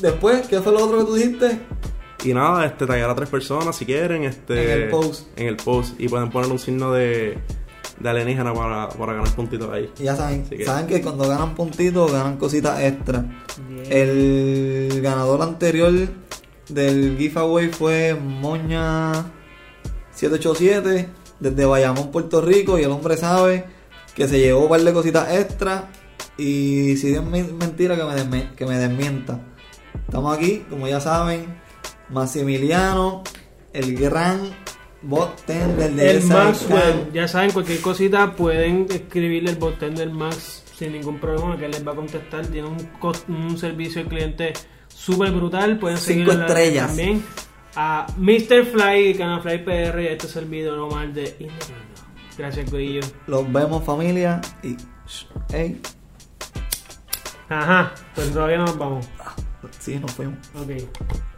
después, 0.00 0.46
¿qué 0.48 0.60
fue 0.60 0.72
lo 0.72 0.84
otro 0.84 0.98
que 0.98 1.04
tú 1.04 1.14
dijiste? 1.14 1.60
Y 2.24 2.32
nada, 2.32 2.64
este, 2.66 2.86
taggear 2.86 3.10
a 3.10 3.14
tres 3.14 3.28
personas 3.28 3.76
si 3.76 3.84
quieren, 3.84 4.24
este, 4.24 4.72
En 4.74 4.82
el 4.84 4.88
post. 4.90 5.26
en 5.36 5.46
el 5.46 5.56
post, 5.56 6.00
y 6.00 6.08
pueden 6.08 6.30
poner 6.30 6.50
un 6.50 6.58
signo 6.58 6.90
de, 6.92 7.36
de 8.00 8.08
alienígena 8.08 8.54
para, 8.54 8.88
para 8.88 9.12
ganar 9.12 9.34
puntitos 9.34 9.70
ahí. 9.72 9.90
Y 9.98 10.04
ya 10.04 10.16
saben, 10.16 10.44
que- 10.46 10.64
saben 10.64 10.86
que 10.86 11.02
cuando 11.02 11.28
ganan 11.28 11.54
puntitos 11.54 12.10
ganan 12.10 12.36
cositas 12.38 12.80
extra. 12.82 13.24
El 13.90 15.00
ganador 15.02 15.42
anterior 15.42 15.92
del 16.68 17.16
giveaway 17.18 17.68
fue 17.68 18.14
Moña 18.14 19.12
787 20.12 21.08
desde 21.40 21.64
Bayamón, 21.66 22.10
Puerto 22.10 22.40
Rico. 22.40 22.78
Y 22.78 22.84
el 22.84 22.90
hombre 22.90 23.16
sabe 23.18 23.66
que 24.14 24.26
se 24.28 24.38
llevó 24.38 24.62
un 24.62 24.68
par 24.70 24.80
de 24.80 24.92
cositas 24.92 25.30
extra. 25.34 25.90
Y 26.38 26.96
si 26.96 27.14
es 27.14 27.22
men- 27.22 27.56
mentira, 27.58 27.96
que 27.96 28.24
me, 28.24 28.52
que 28.54 28.64
me 28.66 28.78
desmienta. 28.78 29.40
Estamos 30.06 30.36
aquí, 30.36 30.64
como 30.70 30.86
ya 30.86 31.00
saben, 31.00 31.46
Maximiliano, 32.08 33.22
el 33.72 33.96
gran 33.96 34.50
bot 35.02 35.34
tender 35.44 35.92
de 35.92 36.10
El 36.10 36.24
Maxwell. 36.24 37.04
Can. 37.04 37.12
Ya 37.12 37.28
saben, 37.28 37.52
cualquier 37.52 37.80
cosita 37.80 38.34
pueden 38.34 38.86
escribirle 38.90 39.50
el 39.50 39.56
botón 39.56 39.94
del 39.94 40.10
Max 40.10 40.64
sin 40.76 40.92
ningún 40.92 41.18
problema 41.18 41.56
que 41.56 41.66
él 41.66 41.72
les 41.72 41.86
va 41.86 41.92
a 41.92 41.96
contestar. 41.96 42.46
Tiene 42.46 42.68
un, 42.68 42.88
un 43.28 43.58
servicio 43.58 44.02
al 44.02 44.08
cliente 44.08 44.52
súper 44.88 45.32
brutal. 45.32 45.78
Pueden 45.78 45.98
redes 45.98 46.40
estrellas. 46.40 46.86
también. 46.88 47.24
A 47.76 48.06
Mr. 48.16 48.64
Fly, 48.66 49.14
Canal 49.14 49.42
Fly 49.42 49.58
PR. 49.64 49.98
Este 50.00 50.26
es 50.26 50.36
el 50.36 50.46
video 50.46 50.76
normal 50.76 51.12
de. 51.12 51.48
Gracias, 52.38 52.68
Corillo. 52.70 53.00
Los 53.26 53.52
vemos 53.52 53.84
familia 53.84 54.40
y... 54.62 54.76
Hey, 55.52 55.80
Ajá, 57.48 57.92
pues 58.14 58.32
todavía 58.32 58.56
no 58.56 58.64
nos 58.64 58.78
vamos. 58.78 59.06
Sí, 59.78 59.98
nos 59.98 60.12
fuimos. 60.12 60.38
Ok. 60.54 61.33